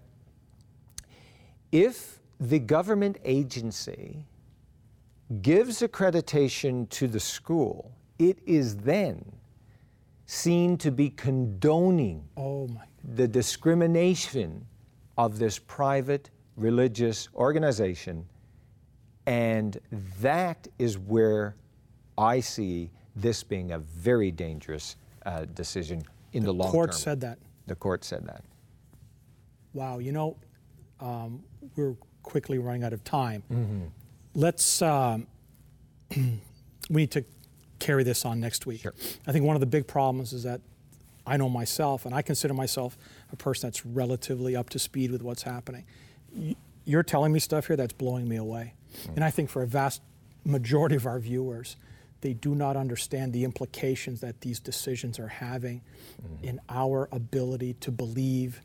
if 1.71 2.21
the 2.41 2.59
government 2.59 3.19
agency 3.25 4.27
gives 5.41 5.81
accreditation 5.81 6.89
to 6.91 7.07
the 7.09 7.21
school, 7.21 7.93
it 8.19 8.39
is 8.47 8.77
then 8.79 9.25
seen 10.27 10.77
to 10.79 10.91
be 10.91 11.11
condoning 11.11 12.23
Oh 12.37 12.69
my. 12.69 12.83
the 13.15 13.29
discrimination 13.29 14.65
of 15.19 15.39
this 15.39 15.59
private 15.59 16.31
religious 16.57 17.29
organization. 17.35 18.27
And 19.27 19.79
that 20.21 20.69
is 20.79 20.99
where 20.99 21.55
I 22.19 22.41
see 22.41 22.91
this 23.15 23.43
being 23.43 23.73
a 23.73 23.79
very 23.79 24.31
dangerous 24.31 24.97
uh, 25.25 25.45
decision 25.55 26.03
in 26.33 26.45
the, 26.45 26.53
long 26.53 26.67
term. 26.67 26.73
The 26.73 26.79
Court 26.79 26.95
said 26.95 27.21
that. 27.21 27.39
The 27.67 27.75
court 27.75 28.05
said 28.05 28.27
that. 28.27 28.43
Wow. 29.75 29.99
You 29.99 30.13
know, 30.13 30.37
um, 31.01 31.43
we're 31.77 31.95
quickly 32.23 32.59
running 32.59 32.85
out 32.85 32.93
of 32.93 33.05
time. 33.05 33.43
Mm-hmm. 33.51 33.85
Let's. 34.35 34.83
Um, 34.83 35.27
we 36.91 37.03
need 37.03 37.11
to 37.13 37.25
carry 37.79 38.05
this 38.05 38.25
on 38.25 38.41
next 38.41 38.67
week. 38.67 38.83
Sure. 38.83 38.95
I 39.27 39.33
think 39.33 39.45
one 39.45 39.57
of 39.57 39.61
the 39.61 39.67
big 39.67 39.87
problems 39.87 40.33
is 40.33 40.43
that 40.45 40.61
I 41.27 41.37
know 41.37 41.49
myself, 41.49 42.07
and 42.07 42.15
I 42.15 42.23
consider 42.23 42.55
myself 42.55 42.97
a 43.33 43.37
person 43.37 43.69
that's 43.69 43.87
relatively 43.87 44.57
up 44.57 44.71
to 44.71 44.79
speed 44.79 45.11
with 45.11 45.23
what's 45.23 45.43
happening. 45.43 45.85
You're 46.85 47.03
telling 47.03 47.33
me 47.33 47.39
stuff 47.39 47.69
here 47.69 47.77
that's 47.77 47.93
blowing 47.93 48.29
me 48.29 48.37
away. 48.37 48.75
Mm. 49.07 49.17
And 49.17 49.25
I 49.25 49.31
think 49.31 49.51
for 49.51 49.63
a 49.63 49.67
vast 49.67 50.03
majority 50.45 50.97
of 50.97 51.07
our 51.07 51.19
viewers, 51.19 51.77
they 52.21 52.35
do 52.35 52.55
not 52.55 52.77
understand 52.77 53.33
the 53.33 53.45
implications 53.45 54.21
that 54.21 54.41
these 54.43 54.61
decisions 54.61 55.19
are 55.19 55.29
having 55.29 55.83
Mm-hmm. 56.23 56.45
in 56.45 56.61
our 56.69 57.09
ability 57.11 57.75
to 57.81 57.91
believe 57.91 58.61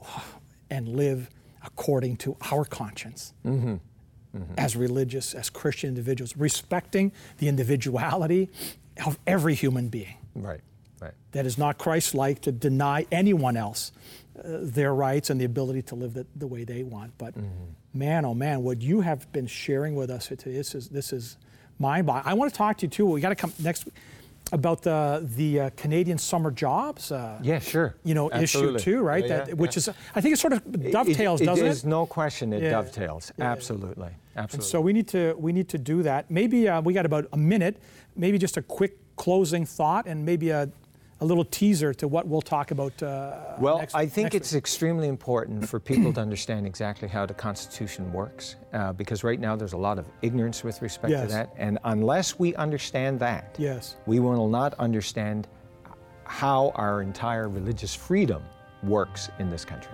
and 0.70 0.88
live 0.88 1.28
according 1.62 2.16
to 2.16 2.36
our 2.52 2.64
conscience 2.64 3.32
as 4.58 4.76
religious, 4.76 5.34
as 5.34 5.50
Christian 5.50 5.88
individuals, 5.88 6.36
respecting 6.36 7.10
the 7.38 7.48
individuality 7.48 8.48
of 9.04 9.18
every 9.26 9.54
human 9.54 9.88
being. 9.88 10.16
Right, 10.34 10.60
right. 11.00 11.14
That 11.32 11.46
is 11.46 11.56
not 11.58 11.78
Christ 11.78 12.14
like 12.14 12.40
to 12.42 12.52
deny 12.52 13.06
anyone 13.10 13.56
else 13.56 13.92
uh, 14.38 14.42
their 14.62 14.94
rights 14.94 15.30
and 15.30 15.40
the 15.40 15.44
ability 15.46 15.82
to 15.82 15.94
live 15.94 16.12
the, 16.14 16.26
the 16.36 16.46
way 16.46 16.64
they 16.64 16.82
want. 16.82 17.16
But 17.18 17.34
man, 17.96 18.24
oh 18.24 18.34
man, 18.34 18.62
what 18.62 18.80
you 18.82 19.00
have 19.00 19.30
been 19.32 19.46
sharing 19.46 19.94
with 19.96 20.10
us 20.10 20.28
today, 20.28 20.52
this 20.52 20.74
is, 20.74 20.88
this 20.88 21.12
is 21.12 21.36
mind 21.78 22.06
boggling. 22.06 22.30
I 22.30 22.34
want 22.34 22.52
to 22.52 22.56
talk 22.56 22.78
to 22.78 22.86
you 22.86 22.90
too. 22.90 23.06
We 23.06 23.20
got 23.20 23.30
to 23.30 23.34
come 23.34 23.52
next 23.58 23.86
week 23.86 23.94
about 24.52 24.82
the, 24.82 25.26
the 25.36 25.60
uh, 25.60 25.70
Canadian 25.76 26.18
summer 26.18 26.50
jobs. 26.52 27.10
Uh, 27.10 27.38
Yeah, 27.42 27.58
sure. 27.58 27.96
you 28.04 28.14
know, 28.14 28.30
Absolutely. 28.30 28.76
issue 28.76 28.84
too, 28.84 29.00
right? 29.02 29.24
Yeah, 29.24 29.38
that, 29.38 29.48
yeah, 29.48 29.54
which 29.54 29.74
yeah. 29.76 29.78
is, 29.78 29.88
I 30.14 30.20
think 30.20 30.34
it 30.34 30.38
sort 30.38 30.52
of 30.52 30.90
dovetails, 30.92 31.40
it, 31.40 31.46
doesn't 31.46 31.66
it 31.66 31.68
it? 31.68 31.72
is 31.72 31.84
no 31.84 32.06
question 32.06 32.52
it 32.52 32.70
dovetails. 32.70 33.32
Absolutely. 33.40 34.10
Absolutely. 34.36 34.56
And 34.58 34.64
so 34.64 34.80
we 34.80 34.92
need 34.92 35.08
to 35.08 35.34
we 35.38 35.50
need 35.52 35.68
to 35.70 35.78
do 35.78 36.02
that. 36.02 36.30
Maybe 36.30 36.68
uh, 36.68 36.82
we 36.82 36.92
got 36.92 37.06
about 37.06 37.26
a 37.32 37.38
minute. 37.38 37.78
Maybe 38.16 38.38
just 38.38 38.56
a 38.58 38.62
quick 38.62 38.98
closing 39.16 39.64
thought, 39.64 40.06
and 40.06 40.24
maybe 40.26 40.50
a, 40.50 40.68
a 41.20 41.24
little 41.24 41.44
teaser 41.44 41.94
to 41.94 42.06
what 42.08 42.26
we'll 42.28 42.42
talk 42.42 42.70
about. 42.70 43.02
Uh, 43.02 43.54
Well, 43.58 43.78
next- 43.78 43.94
I 43.94 44.06
think 44.06 44.34
it's 44.34 44.54
extremely 44.54 45.08
important 45.08 45.66
for 45.68 45.80
people 45.80 46.12
to 46.12 46.20
understand 46.26 46.66
exactly 46.66 47.08
how 47.08 47.24
the 47.24 47.34
Constitution 47.34 48.12
works, 48.12 48.56
uh, 48.72 48.92
because 48.92 49.24
right 49.24 49.40
now 49.40 49.56
there's 49.56 49.72
a 49.72 49.78
lot 49.78 49.98
of 49.98 50.06
ignorance 50.22 50.62
with 50.62 50.82
respect 50.82 51.12
to 51.12 51.26
that. 51.28 51.54
And 51.56 51.78
unless 51.84 52.38
we 52.38 52.54
understand 52.56 53.18
that. 53.20 53.56
Yes. 53.58 53.96
we 54.06 54.20
will 54.20 54.48
not 54.48 54.74
understand 54.74 55.48
how 56.24 56.72
our 56.74 57.02
entire 57.02 57.48
religious 57.48 57.94
freedom 57.94 58.42
works 58.82 59.30
in 59.38 59.48
this 59.48 59.64
country. 59.64 59.92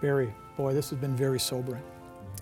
Barry, 0.00 0.32
boy, 0.56 0.72
this 0.72 0.90
has 0.90 0.98
been 0.98 1.16
very 1.16 1.40
sobering. 1.40 1.82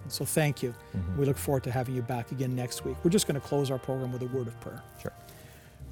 So 0.09 0.24
thank 0.24 0.62
you. 0.62 0.74
Mm-hmm. 0.96 1.18
We 1.20 1.26
look 1.26 1.38
forward 1.38 1.62
to 1.64 1.70
having 1.70 1.94
you 1.94 2.02
back 2.02 2.31
again 2.33 2.55
next 2.55 2.85
week. 2.85 2.96
We're 3.02 3.11
just 3.11 3.26
going 3.26 3.40
to 3.40 3.46
close 3.46 3.70
our 3.70 3.78
program 3.78 4.12
with 4.12 4.22
a 4.22 4.26
word 4.26 4.46
of 4.48 4.59
prayer. 4.61 4.83
Sure. 5.00 5.12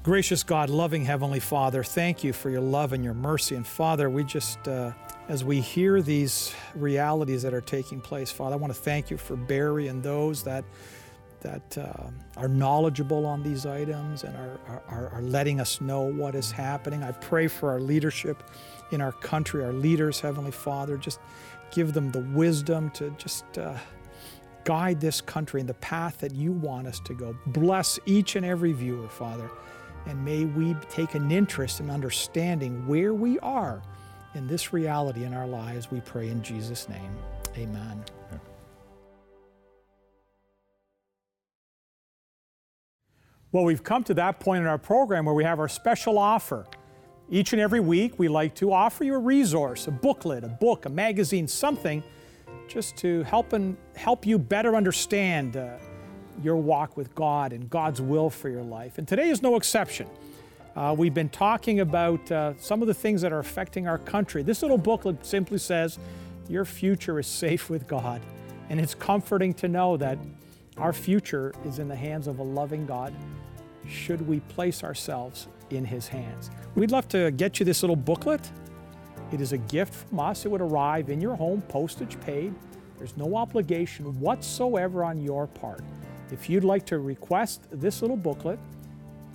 Gracious 0.03 0.41
God, 0.41 0.71
loving 0.71 1.05
Heavenly 1.05 1.39
Father, 1.39 1.83
thank 1.83 2.23
you 2.23 2.33
for 2.33 2.49
your 2.49 2.61
love 2.61 2.91
and 2.91 3.03
your 3.03 3.13
mercy. 3.13 3.53
And 3.53 3.67
Father, 3.67 4.09
we 4.09 4.23
just, 4.23 4.67
uh, 4.67 4.93
as 5.29 5.43
we 5.43 5.61
hear 5.61 6.01
these 6.01 6.55
realities 6.73 7.43
that 7.43 7.53
are 7.53 7.61
taking 7.61 8.01
place, 8.01 8.31
Father, 8.31 8.55
I 8.55 8.57
want 8.57 8.73
to 8.73 8.79
thank 8.79 9.11
you 9.11 9.17
for 9.17 9.35
Barry 9.35 9.89
and 9.89 10.01
those 10.01 10.43
that 10.43 10.65
that 11.41 11.77
uh, 11.77 12.09
are 12.37 12.47
knowledgeable 12.47 13.27
on 13.27 13.43
these 13.43 13.65
items 13.67 14.23
and 14.23 14.35
are, 14.35 14.59
are, 14.87 15.09
are 15.09 15.21
letting 15.21 15.59
us 15.59 15.81
know 15.81 16.01
what 16.01 16.33
is 16.33 16.51
happening. 16.51 17.03
I 17.03 17.11
pray 17.11 17.47
for 17.47 17.69
our 17.71 17.79
leadership 17.79 18.43
in 18.91 19.01
our 19.01 19.11
country, 19.11 19.63
our 19.63 19.73
leaders, 19.73 20.19
Heavenly 20.19 20.51
Father. 20.51 20.97
Just 20.97 21.19
give 21.71 21.93
them 21.93 22.11
the 22.11 22.19
wisdom 22.19 22.89
to 22.91 23.11
just 23.19 23.57
uh, 23.57 23.75
guide 24.65 24.99
this 25.01 25.21
country 25.21 25.61
in 25.61 25.67
the 25.67 25.73
path 25.75 26.19
that 26.19 26.33
you 26.33 26.51
want 26.51 26.87
us 26.87 26.99
to 27.01 27.13
go. 27.13 27.35
Bless 27.47 27.99
each 28.05 28.35
and 28.35 28.45
every 28.45 28.71
viewer, 28.71 29.07
Father. 29.07 29.49
And 30.07 30.23
may 30.23 30.45
we 30.45 30.75
take 30.89 31.15
an 31.15 31.31
interest 31.31 31.79
in 31.79 31.89
understanding 31.89 32.87
where 32.87 33.13
we 33.13 33.39
are 33.39 33.81
in 34.35 34.47
this 34.47 34.73
reality 34.73 35.23
in 35.23 35.33
our 35.33 35.47
lives. 35.47 35.91
We 35.91 36.01
pray 36.01 36.29
in 36.29 36.41
Jesus' 36.41 36.89
name. 36.89 37.11
Amen. 37.57 38.03
Well, 43.51 43.65
we've 43.65 43.83
come 43.83 44.05
to 44.05 44.13
that 44.13 44.39
point 44.39 44.61
in 44.61 44.67
our 44.67 44.77
program 44.77 45.25
where 45.25 45.35
we 45.35 45.43
have 45.43 45.59
our 45.59 45.67
special 45.67 46.17
offer. 46.17 46.65
Each 47.29 47.51
and 47.51 47.61
every 47.61 47.81
week, 47.81 48.17
we 48.17 48.29
like 48.29 48.55
to 48.55 48.71
offer 48.71 49.03
you 49.03 49.15
a 49.15 49.19
resource, 49.19 49.87
a 49.87 49.91
booklet, 49.91 50.45
a 50.45 50.47
book, 50.47 50.85
a 50.85 50.89
magazine, 50.89 51.47
something 51.47 52.01
just 52.69 52.95
to 52.97 53.23
help 53.23 53.51
and 53.51 53.75
help 53.97 54.25
you 54.25 54.39
better 54.39 54.75
understand 54.75 55.57
uh, 55.57 55.77
your 56.43 56.55
walk 56.55 56.97
with 56.97 57.13
God 57.15 57.53
and 57.53 57.69
God's 57.69 58.01
will 58.01 58.29
for 58.29 58.49
your 58.49 58.63
life. 58.63 58.97
And 58.97 59.07
today 59.07 59.29
is 59.29 59.41
no 59.41 59.55
exception. 59.55 60.07
Uh, 60.75 60.95
we've 60.97 61.13
been 61.13 61.29
talking 61.29 61.81
about 61.81 62.31
uh, 62.31 62.53
some 62.57 62.81
of 62.81 62.87
the 62.87 62.93
things 62.93 63.21
that 63.21 63.33
are 63.33 63.39
affecting 63.39 63.87
our 63.87 63.97
country. 63.97 64.41
This 64.41 64.61
little 64.61 64.77
booklet 64.77 65.25
simply 65.25 65.57
says, 65.57 65.99
Your 66.47 66.63
future 66.63 67.19
is 67.19 67.27
safe 67.27 67.69
with 67.69 67.87
God. 67.87 68.21
And 68.69 68.79
it's 68.79 68.95
comforting 68.95 69.53
to 69.55 69.67
know 69.67 69.97
that 69.97 70.17
our 70.77 70.93
future 70.93 71.53
is 71.65 71.79
in 71.79 71.89
the 71.89 71.95
hands 71.95 72.27
of 72.27 72.39
a 72.39 72.43
loving 72.43 72.85
God 72.85 73.13
should 73.87 74.25
we 74.27 74.39
place 74.41 74.83
ourselves 74.83 75.47
in 75.69 75.83
His 75.83 76.07
hands. 76.07 76.49
We'd 76.75 76.91
love 76.91 77.07
to 77.09 77.31
get 77.31 77.59
you 77.59 77.65
this 77.65 77.83
little 77.83 77.95
booklet. 77.95 78.49
It 79.33 79.41
is 79.41 79.51
a 79.51 79.57
gift 79.57 79.93
from 79.93 80.19
us. 80.19 80.45
It 80.45 80.51
would 80.51 80.61
arrive 80.61 81.09
in 81.09 81.19
your 81.19 81.35
home, 81.35 81.61
postage 81.63 82.19
paid. 82.21 82.53
There's 82.97 83.17
no 83.17 83.35
obligation 83.35 84.19
whatsoever 84.19 85.03
on 85.03 85.21
your 85.21 85.47
part. 85.47 85.81
If 86.31 86.49
you'd 86.49 86.63
like 86.63 86.85
to 86.87 86.97
request 86.99 87.67
this 87.71 88.01
little 88.01 88.17
booklet, 88.17 88.57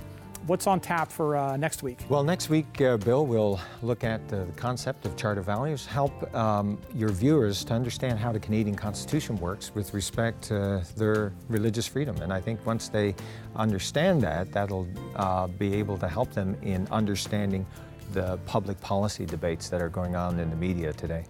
What's 0.47 0.69
on 0.69 0.79
tap 0.79 1.11
for 1.11 1.37
uh, 1.37 1.57
next 1.57 1.83
week? 1.83 1.99
Well, 2.09 2.23
next 2.23 2.51
week, 2.51 2.81
uh, 2.81 2.99
Bill, 2.99 3.27
we'll 3.27 3.59
look 3.83 4.05
at 4.05 4.21
uh, 4.33 4.45
the 4.45 4.53
concept 4.53 5.05
of 5.05 5.17
charter 5.17 5.43
values, 5.43 5.87
help 5.87 6.33
um, 6.37 6.79
your 6.95 7.09
viewers 7.09 7.65
to 7.65 7.75
understand 7.75 8.21
how 8.21 8.31
the 8.31 8.39
Canadian 8.39 8.77
Constitution 8.77 9.37
works 9.41 9.75
with 9.75 9.93
respect 9.93 10.43
to 10.43 10.85
their 10.97 11.33
religious 11.49 11.89
freedom. 11.89 12.17
And 12.23 12.33
I 12.33 12.41
think 12.41 12.65
once 12.65 12.89
they 12.89 13.17
understand 13.57 14.23
that, 14.23 14.53
that'll 14.53 14.87
uh, 15.17 15.49
be 15.49 15.75
able 15.75 15.99
to 15.99 16.07
help 16.07 16.31
them 16.33 16.57
in 16.63 16.87
understanding 16.93 17.67
the 18.13 18.39
public 18.47 18.81
policy 18.81 19.27
debates 19.27 19.69
that 19.69 19.83
are 19.83 19.89
going 19.89 20.15
on 20.15 20.39
in 20.39 20.49
the 20.49 20.57
media 20.57 20.93
today. 20.93 21.25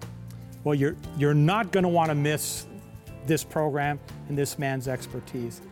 Well, 0.63 0.75
you're, 0.75 0.97
you're 1.17 1.33
not 1.33 1.73
going 1.73 1.85
to 1.85 1.89
want 1.89 2.11
to 2.11 2.15
miss 2.15 2.67
this 3.25 3.45
program 3.45 3.99
and 4.29 4.37
this 4.37 4.59
man's 4.59 4.89
expertise. 4.89 5.63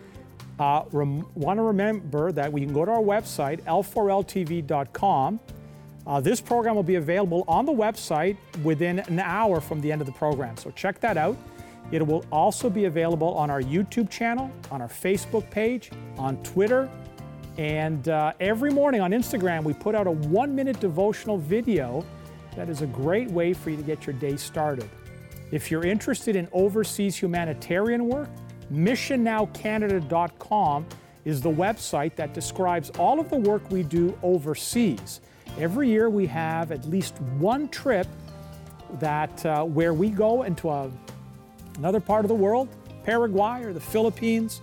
Uh, 0.59 0.85
rem- 0.93 1.27
want 1.35 1.59
to 1.59 1.63
remember 1.63 2.31
that 2.33 2.53
we 2.53 2.61
can 2.61 2.73
go 2.73 2.85
to 2.85 2.91
our 2.91 3.03
website, 3.03 3.61
l4ltv.com. 3.63 5.41
Uh, 6.07 6.21
this 6.21 6.41
program 6.41 6.75
will 6.75 6.83
be 6.83 6.97
available 6.97 7.45
on 7.49 7.65
the 7.65 7.73
website 7.73 8.37
within 8.63 8.99
an 9.01 9.19
hour 9.19 9.61
from 9.61 9.81
the 9.81 9.91
end 9.91 10.01
of 10.01 10.07
the 10.07 10.13
program, 10.13 10.57
so 10.57 10.71
check 10.71 11.01
that 11.01 11.17
out. 11.17 11.37
It 11.91 12.07
will 12.07 12.25
also 12.31 12.71
be 12.71 12.85
available 12.85 13.35
on 13.35 13.51
our 13.51 13.61
YouTube 13.61 14.11
channel, 14.11 14.51
on 14.71 14.81
our 14.81 14.89
Facebook 14.89 15.49
page, 15.51 15.91
on 16.19 16.43
Twitter, 16.43 16.89
and 17.57 18.09
uh, 18.09 18.33
every 18.41 18.71
morning 18.71 19.01
on 19.01 19.13
Instagram, 19.13 19.63
we 19.63 19.75
put 19.75 19.95
out 19.95 20.07
a 20.07 20.11
one 20.11 20.55
minute 20.55 20.81
devotional 20.81 21.39
video 21.39 22.05
that 22.57 22.69
is 22.69 22.83
a 22.83 22.87
great 22.87 23.31
way 23.31 23.53
for 23.53 23.71
you 23.71 23.77
to 23.77 23.83
get 23.83 24.07
your 24.07 24.15
day 24.15 24.37
started. 24.37 24.89
If 25.51 25.71
you're 25.71 25.85
interested 25.85 26.37
in 26.37 26.49
overseas 26.53 27.17
humanitarian 27.17 28.07
work, 28.07 28.29
missionnowcanada.com 28.73 30.87
is 31.25 31.41
the 31.41 31.51
website 31.51 32.15
that 32.17 32.35
describes 32.35 32.91
all 32.91 33.19
of 33.19 33.31
the 33.31 33.39
work 33.39 33.71
we 33.71 33.83
do 33.83 34.17
overseas. 34.23 35.23
Every 35.59 35.89
year 35.89 36.11
we 36.11 36.27
have 36.27 36.73
at 36.73 36.85
least 36.85 37.19
one 37.39 37.69
trip 37.69 38.07
that 38.99 39.47
uh, 39.47 39.65
where 39.65 39.95
we 39.95 40.11
go 40.11 40.43
into 40.43 40.69
a, 40.69 40.91
another 41.79 42.01
part 42.01 42.25
of 42.25 42.29
the 42.29 42.35
world, 42.35 42.69
Paraguay 43.05 43.65
or 43.65 43.73
the 43.73 43.81
Philippines, 43.81 44.61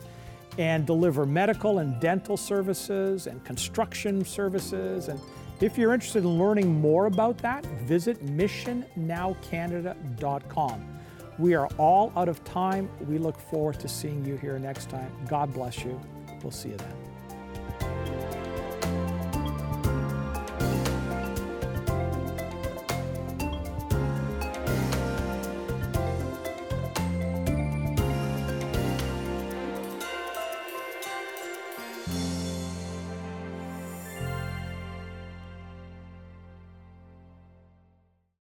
and 0.57 0.85
deliver 0.85 1.25
medical 1.25 1.79
and 1.79 1.97
dental 1.99 2.37
services 2.37 3.27
and 3.27 3.43
construction 3.43 4.23
services. 4.25 5.07
And 5.07 5.19
if 5.61 5.77
you're 5.77 5.93
interested 5.93 6.23
in 6.23 6.37
learning 6.37 6.81
more 6.81 7.05
about 7.05 7.37
that, 7.39 7.65
visit 7.85 8.23
missionnowcanada.com. 8.25 11.00
We 11.41 11.55
are 11.55 11.67
all 11.79 12.13
out 12.15 12.29
of 12.29 12.43
time. 12.43 12.87
We 13.07 13.17
look 13.17 13.39
forward 13.39 13.79
to 13.79 13.87
seeing 13.87 14.23
you 14.23 14.37
here 14.37 14.59
next 14.59 14.91
time. 14.91 15.11
God 15.27 15.51
bless 15.51 15.83
you. 15.83 15.99
We'll 16.43 16.51
see 16.51 16.69
you 16.69 16.77
then. 16.77 17.00